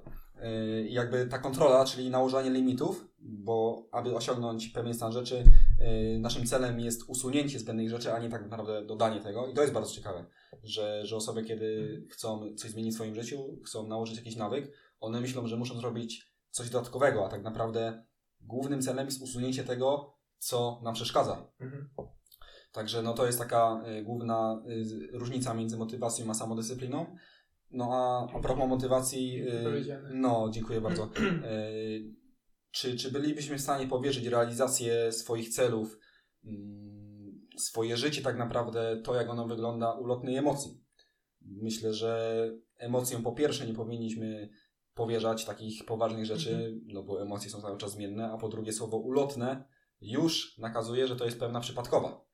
I 0.89 0.93
jakby 0.93 1.27
ta 1.27 1.39
kontrola, 1.39 1.85
czyli 1.85 2.11
nałożenie 2.11 2.51
limitów, 2.51 3.09
bo 3.19 3.89
aby 3.93 4.17
osiągnąć 4.17 4.69
pewien 4.69 4.95
stan 4.95 5.13
rzeczy, 5.13 5.45
naszym 6.19 6.47
celem 6.47 6.81
jest 6.81 7.03
usunięcie 7.09 7.59
zbędnych 7.59 7.91
rzeczy, 7.91 8.13
a 8.13 8.19
nie 8.19 8.29
tak 8.29 8.43
naprawdę 8.43 8.87
dodanie 8.87 9.21
tego. 9.21 9.47
I 9.49 9.55
to 9.55 9.61
jest 9.61 9.75
bardzo 9.75 9.95
ciekawe, 9.95 10.25
że, 10.63 11.07
że 11.07 11.17
osoby, 11.17 11.43
kiedy 11.45 12.03
chcą 12.11 12.55
coś 12.57 12.71
zmienić 12.71 12.93
w 12.93 12.95
swoim 12.95 13.15
życiu, 13.15 13.59
chcą 13.65 13.87
nałożyć 13.89 14.17
jakiś 14.17 14.37
nawyk, 14.37 14.73
one 15.01 15.21
myślą, 15.21 15.47
że 15.47 15.57
muszą 15.57 15.79
zrobić 15.81 16.33
coś 16.51 16.71
dodatkowego, 16.71 17.27
a 17.27 17.29
tak 17.29 17.43
naprawdę 17.43 18.05
głównym 18.41 18.83
celem 18.83 19.07
jest 19.07 19.23
usunięcie 19.23 19.65
tego, 19.65 20.15
co 20.39 20.81
nam 20.85 20.95
przeszkadza. 20.95 21.47
Mhm. 21.61 21.89
Także 22.73 23.03
no 23.03 23.15
to 23.15 23.27
jest 23.27 23.39
taka 23.39 23.83
y, 24.01 24.03
główna 24.03 24.63
z- 24.83 25.15
różnica 25.15 25.55
między 25.55 25.77
motywacją 25.77 26.31
a 26.31 26.35
samodyscypliną. 26.35 27.17
No 27.71 27.89
a 27.93 28.33
a 28.37 28.41
propos 28.41 28.69
motywacji, 28.69 29.43
no 30.15 30.49
dziękuję 30.53 30.81
bardzo. 30.81 31.11
Czy, 32.73 32.97
czy 32.97 33.13
bylibyśmy 33.13 33.59
w 33.59 33.61
stanie 33.61 33.87
powierzyć 33.87 34.27
realizację 34.27 35.13
swoich 35.13 35.49
celów, 35.49 35.99
mm, 36.45 37.49
swoje 37.59 37.97
życie 37.97 38.23
tak 38.23 38.39
naprawdę, 38.39 39.01
to 39.05 39.15
jak 39.15 39.31
ono 39.31 39.47
wygląda, 39.47 39.93
ulotnej 39.93 40.37
emocji? 40.37 40.85
Myślę, 41.41 41.95
że 41.95 42.51
emocjom 42.79 43.23
po 43.23 43.33
pierwsze 43.33 43.67
nie 43.67 43.75
powinniśmy 43.75 44.51
powierzać 44.95 45.45
takich 45.45 45.85
poważnych 45.85 46.27
rzeczy, 46.27 46.81
no 46.87 47.03
bo 47.03 47.23
emocje 47.23 47.51
są 47.51 47.61
cały 47.61 47.79
czas 47.79 47.93
zmienne, 47.93 48.33
a 48.33 48.39
po 48.39 48.49
drugie 48.49 48.73
słowo 48.73 48.97
ulotne 48.97 49.65
już 50.01 50.59
nakazuje, 50.59 51.07
że 51.07 51.17
to 51.17 51.25
jest 51.25 51.41
pewna 51.41 51.61
przypadkowa. 51.61 52.25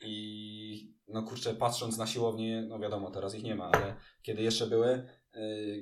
I 0.00 0.96
no 1.08 1.22
kurczę, 1.22 1.54
patrząc 1.54 1.98
na 1.98 2.06
siłownię, 2.06 2.66
no 2.68 2.78
wiadomo, 2.78 3.10
teraz 3.10 3.34
ich 3.34 3.42
nie 3.42 3.54
ma, 3.54 3.70
ale 3.70 3.96
kiedy 4.22 4.42
jeszcze 4.42 4.66
były, 4.66 5.08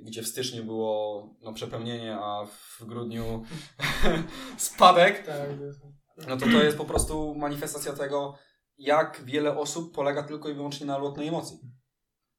gdzie 0.02 0.22
w 0.22 0.28
styczniu 0.28 0.64
było 0.64 1.28
no, 1.42 1.52
przepełnienie, 1.52 2.16
a 2.16 2.46
w 2.46 2.84
grudniu 2.86 3.42
spadek, 4.56 5.26
Tak, 5.26 5.60
jest- 5.60 5.80
no 6.28 6.36
to 6.36 6.46
to 6.46 6.62
jest 6.62 6.76
po 6.76 6.84
prostu 6.84 7.34
manifestacja 7.34 7.92
tego, 7.92 8.34
jak 8.78 9.22
wiele 9.24 9.58
osób 9.58 9.94
polega 9.94 10.22
tylko 10.22 10.48
i 10.48 10.54
wyłącznie 10.54 10.86
na 10.86 10.98
ulotnej 10.98 11.28
emocji. 11.28 11.58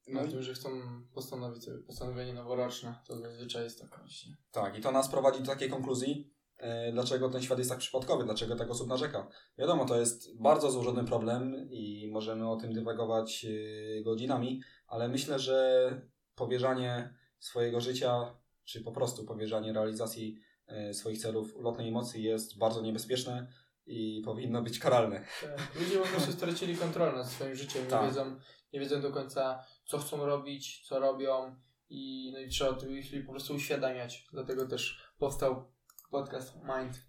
No 0.07 0.21
Na 0.21 0.27
tym, 0.27 0.41
że 0.41 0.53
chcą 0.53 0.69
postanowić 1.13 1.63
sobie 1.63 1.77
postanowienie 1.77 2.33
noworoczne, 2.33 2.95
to 3.07 3.17
zazwyczaj 3.17 3.63
jest 3.63 3.81
taka 3.81 3.97
właśnie. 3.97 4.37
Tak, 4.51 4.77
i 4.77 4.81
to 4.81 4.91
nas 4.91 5.09
prowadzi 5.09 5.39
do 5.39 5.45
takiej 5.45 5.69
konkluzji, 5.69 6.31
e, 6.57 6.91
dlaczego 6.91 7.29
ten 7.29 7.41
świat 7.41 7.57
jest 7.57 7.69
tak 7.69 7.79
przypadkowy, 7.79 8.23
dlaczego 8.23 8.55
tak 8.55 8.69
osób 8.69 8.87
narzeka. 8.87 9.27
Wiadomo, 9.57 9.85
to 9.85 9.99
jest 9.99 10.41
bardzo 10.41 10.71
złożony 10.71 11.03
problem 11.03 11.55
i 11.69 12.09
możemy 12.11 12.49
o 12.49 12.55
tym 12.55 12.73
dywagować 12.73 13.45
e, 13.45 14.03
godzinami, 14.03 14.61
ale 14.87 15.09
myślę, 15.09 15.39
że 15.39 15.89
powierzanie 16.35 17.13
swojego 17.39 17.81
życia, 17.81 18.35
czy 18.65 18.81
po 18.81 18.91
prostu 18.91 19.25
powierzanie 19.25 19.73
realizacji 19.73 20.39
e, 20.67 20.93
swoich 20.93 21.19
celów 21.21 21.55
ulotnej 21.55 21.87
emocji 21.87 22.23
jest 22.23 22.57
bardzo 22.57 22.81
niebezpieczne 22.81 23.47
i 23.85 24.21
powinno 24.25 24.61
być 24.61 24.79
karalne. 24.79 25.25
Tak. 25.41 25.75
Ludzie 25.79 25.99
po 25.99 26.07
prostu 26.07 26.31
stracili 26.31 26.77
kontrolę 26.77 27.11
nad 27.11 27.27
swoim 27.27 27.55
życiem, 27.55 27.83
nie, 27.83 27.89
Tak. 27.89 28.05
wiedzą, 28.05 28.39
nie 28.73 28.79
wiedzą 28.79 29.01
do 29.01 29.11
końca, 29.11 29.63
co 29.85 29.97
chcą 29.99 30.25
robić, 30.25 30.87
co 30.87 30.99
robią 30.99 31.55
i, 31.89 32.31
no 32.33 32.39
i 32.39 32.49
trzeba 32.49 32.73
to 32.73 32.85
po 33.25 33.31
prostu 33.31 33.53
uświadamiać. 33.55 34.27
Dlatego 34.31 34.67
też 34.67 35.11
powstał 35.17 35.71
podcast 36.11 36.55
Mind. 36.55 37.05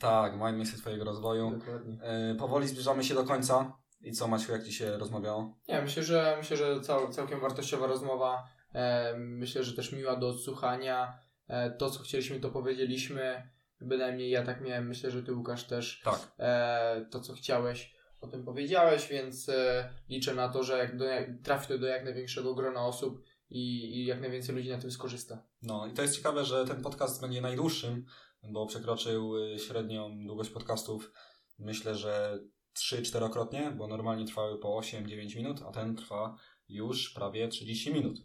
Tak, 0.00 0.32
mind 0.32 0.56
miejsce 0.56 0.76
Twojego 0.76 1.04
rozwoju. 1.04 1.50
Dokładnie. 1.50 1.98
E, 2.02 2.34
Powoli 2.34 2.68
zbliżamy 2.68 3.04
się 3.04 3.14
do 3.14 3.24
końca. 3.24 3.81
I 4.02 4.12
co, 4.12 4.28
Maciu, 4.28 4.52
jak 4.52 4.64
Ci 4.64 4.72
się 4.72 4.98
rozmawiało? 4.98 5.58
Nie, 5.68 5.82
myślę, 5.82 6.02
że 6.02 6.34
myślę, 6.38 6.56
że 6.56 6.80
cał, 6.80 7.12
całkiem 7.12 7.40
wartościowa 7.40 7.86
rozmowa. 7.86 8.48
E, 8.74 9.14
myślę, 9.18 9.64
że 9.64 9.76
też 9.76 9.92
miła 9.92 10.16
do 10.16 10.28
odsłuchania. 10.28 11.18
E, 11.48 11.70
to, 11.70 11.90
co 11.90 12.02
chcieliśmy, 12.02 12.40
to 12.40 12.50
powiedzieliśmy. 12.50 13.50
Bynajmniej 13.80 14.30
ja 14.30 14.42
tak 14.42 14.60
miałem. 14.60 14.88
Myślę, 14.88 15.10
że 15.10 15.22
Ty, 15.22 15.34
Łukasz, 15.34 15.64
też 15.64 16.00
Tak. 16.04 16.32
e, 16.38 17.06
to, 17.10 17.20
co 17.20 17.32
chciałeś, 17.34 17.94
o 18.20 18.26
tym 18.26 18.44
powiedziałeś, 18.44 19.08
więc 19.08 19.48
e, 19.48 19.90
liczę 20.08 20.34
na 20.34 20.48
to, 20.48 20.62
że 20.62 20.78
jak 20.78 20.96
do, 20.96 21.04
jak, 21.04 21.28
trafi 21.44 21.68
to 21.68 21.78
do 21.78 21.86
jak 21.86 22.04
największego 22.04 22.54
grona 22.54 22.86
osób 22.86 23.22
i, 23.50 23.96
i 23.96 24.06
jak 24.06 24.20
najwięcej 24.20 24.54
ludzi 24.54 24.70
na 24.70 24.78
tym 24.78 24.90
skorzysta. 24.90 25.42
No 25.62 25.86
i 25.86 25.92
to 25.92 26.02
jest 26.02 26.16
ciekawe, 26.16 26.44
że 26.44 26.64
ten 26.64 26.82
podcast 26.82 27.20
będzie 27.20 27.40
najdłuższym, 27.40 28.04
bo 28.52 28.66
przekroczył 28.66 29.36
y, 29.36 29.58
średnią 29.58 30.26
długość 30.26 30.50
podcastów 30.50 31.12
myślę, 31.58 31.94
że 31.94 32.38
3-4-krotnie, 32.74 33.70
bo 33.76 33.86
normalnie 33.86 34.26
trwały 34.26 34.58
po 34.58 34.80
8-9 34.80 35.36
minut, 35.36 35.62
a 35.68 35.72
ten 35.72 35.96
trwa 35.96 36.36
już 36.68 37.12
prawie 37.14 37.48
30 37.48 37.92
minut. 37.92 38.18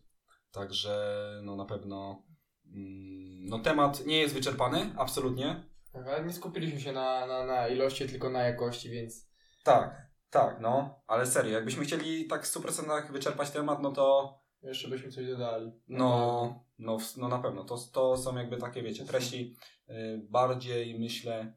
Także 0.51 1.17
no 1.43 1.55
na 1.55 1.65
pewno 1.65 2.23
mm, 2.65 3.45
no 3.45 3.59
temat 3.59 4.05
nie 4.05 4.19
jest 4.19 4.33
wyczerpany, 4.33 4.93
absolutnie. 4.97 5.63
Tak, 5.93 6.07
ale 6.07 6.25
nie 6.25 6.33
skupiliśmy 6.33 6.79
się 6.79 6.91
na, 6.91 7.27
na, 7.27 7.45
na 7.45 7.67
ilości, 7.67 8.09
tylko 8.09 8.29
na 8.29 8.43
jakości, 8.43 8.89
więc 8.89 9.29
Tak, 9.63 10.07
tak, 10.29 10.59
no, 10.61 11.01
ale 11.07 11.25
serio, 11.25 11.51
jakbyśmy 11.51 11.85
chcieli 11.85 12.27
tak 12.27 12.45
w 12.45 12.53
100% 12.53 13.11
wyczerpać 13.11 13.51
temat, 13.51 13.81
no 13.81 13.91
to 13.91 14.37
jeszcze 14.61 14.87
byśmy 14.87 15.11
coś 15.11 15.27
dodali. 15.27 15.71
No, 15.87 16.65
no, 16.79 16.97
no 17.17 17.27
na 17.27 17.39
pewno. 17.39 17.63
To, 17.63 17.77
to 17.93 18.17
są 18.17 18.37
jakby 18.37 18.57
takie, 18.57 18.83
wiecie, 18.83 19.05
treści 19.05 19.55
y, 19.89 19.93
bardziej, 20.29 20.99
myślę, 20.99 21.53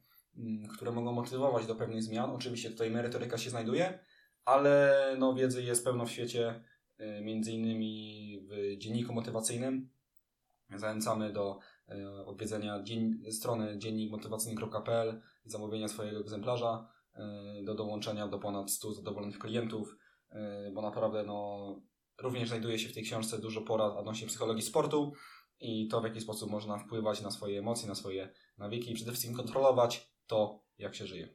które 0.75 0.91
mogą 0.93 1.13
motywować 1.13 1.67
do 1.67 1.75
pewnych 1.75 2.03
zmian. 2.03 2.31
Oczywiście 2.31 2.71
tutaj 2.71 2.91
merytoryka 2.91 3.39
się 3.39 3.51
znajduje, 3.51 3.99
ale 4.45 4.97
no, 5.19 5.35
wiedzy 5.35 5.63
jest 5.63 5.85
pełno 5.85 6.07
w 6.07 6.11
świecie, 6.11 6.65
y, 7.01 7.21
między 7.25 7.53
innymi 7.53 8.47
w 8.49 8.79
dzienniku 8.79 9.13
motywacyjnym. 9.13 9.91
Zachęcamy 10.77 11.33
do 11.33 11.59
y, 11.89 12.27
odwiedzenia 12.27 12.83
dzien- 12.83 13.33
strony 13.33 13.79
dziennikmotywacyjny.pl 13.79 15.23
i 15.47 15.51
zamówienia 15.51 15.89
swojego 15.89 16.21
egzemplarza, 16.21 16.89
y, 17.61 17.65
do 17.65 17.75
dołączenia 17.75 18.29
do 18.29 18.39
ponad 18.39 18.71
100 18.71 18.95
zadowolonych 18.95 19.39
klientów, 19.39 19.97
bo 20.73 20.83
naprawdę 20.83 21.23
no, 21.23 21.77
Również 22.23 22.49
znajduje 22.49 22.79
się 22.79 22.89
w 22.89 22.93
tej 22.93 23.03
książce 23.03 23.39
dużo 23.39 23.61
porad 23.61 23.97
odnośnie 23.97 24.29
psychologii 24.29 24.63
sportu 24.63 25.13
i 25.61 25.89
to, 25.89 26.01
w 26.01 26.05
jaki 26.05 26.21
sposób 26.21 26.51
można 26.51 26.79
wpływać 26.79 27.23
na 27.23 27.31
swoje 27.31 27.59
emocje, 27.59 27.89
na 27.89 27.95
swoje 27.95 28.33
nawyki 28.59 28.91
i 28.91 28.95
przede 28.95 29.11
wszystkim 29.11 29.37
kontrolować 29.37 30.11
to, 30.31 30.61
jak 30.79 30.95
się 30.95 31.07
żyje. 31.07 31.29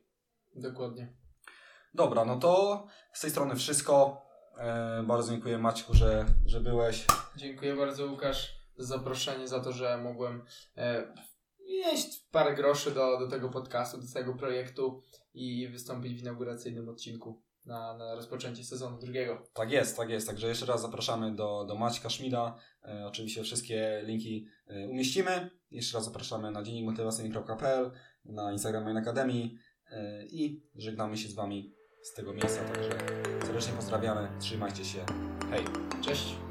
Dokładnie. 0.55 1.13
Dobra, 1.93 2.25
no 2.25 2.39
to 2.39 2.85
z 3.13 3.21
tej 3.21 3.31
strony 3.31 3.55
wszystko. 3.55 4.21
E, 4.57 5.03
bardzo 5.07 5.31
dziękuję 5.31 5.57
Maćku, 5.57 5.93
że, 5.93 6.25
że 6.45 6.61
byłeś. 6.61 7.05
Dziękuję 7.35 7.75
bardzo 7.75 8.05
Łukasz 8.05 8.55
za 8.77 8.97
zaproszenie, 8.97 9.47
za 9.47 9.59
to, 9.59 9.71
że 9.71 9.97
mogłem 9.97 10.45
e, 10.77 11.13
wnieść 11.59 12.27
parę 12.31 12.55
groszy 12.55 12.91
do, 12.91 13.19
do 13.19 13.27
tego 13.27 13.49
podcastu, 13.49 13.97
do 13.97 14.07
całego 14.07 14.33
projektu 14.33 15.01
i 15.33 15.67
wystąpić 15.67 16.13
w 16.13 16.21
inauguracyjnym 16.21 16.89
odcinku 16.89 17.41
na, 17.65 17.97
na 17.97 18.15
rozpoczęcie 18.15 18.63
sezonu 18.63 18.97
drugiego. 18.97 19.47
Tak 19.53 19.71
jest, 19.71 19.97
tak 19.97 20.09
jest. 20.09 20.27
Także 20.27 20.47
jeszcze 20.47 20.65
raz 20.65 20.81
zapraszamy 20.81 21.35
do, 21.35 21.65
do 21.67 21.75
Maćka 21.75 22.09
Szmida. 22.09 22.55
E, 22.83 23.05
oczywiście 23.07 23.43
wszystkie 23.43 24.01
linki 24.05 24.47
e, 24.67 24.87
umieścimy. 24.87 25.49
Jeszcze 25.71 25.97
raz 25.97 26.05
zapraszamy 26.05 26.51
na 26.51 26.63
dziennikmotywacyjny.pl, 26.63 27.91
na 28.25 28.51
Instagram 28.51 28.83
Main 28.83 28.97
Academy 28.97 29.49
e, 29.91 30.25
i 30.25 30.63
żegnamy 30.75 31.17
się 31.17 31.29
z 31.29 31.35
Wami 31.35 31.73
z 32.03 32.13
tego 32.13 32.33
miejsca. 32.33 32.63
Także 32.63 32.89
serdecznie 33.45 33.73
pozdrawiamy. 33.73 34.27
Trzymajcie 34.39 34.85
się. 34.85 35.05
Hej! 35.51 35.65
Cześć! 36.01 36.44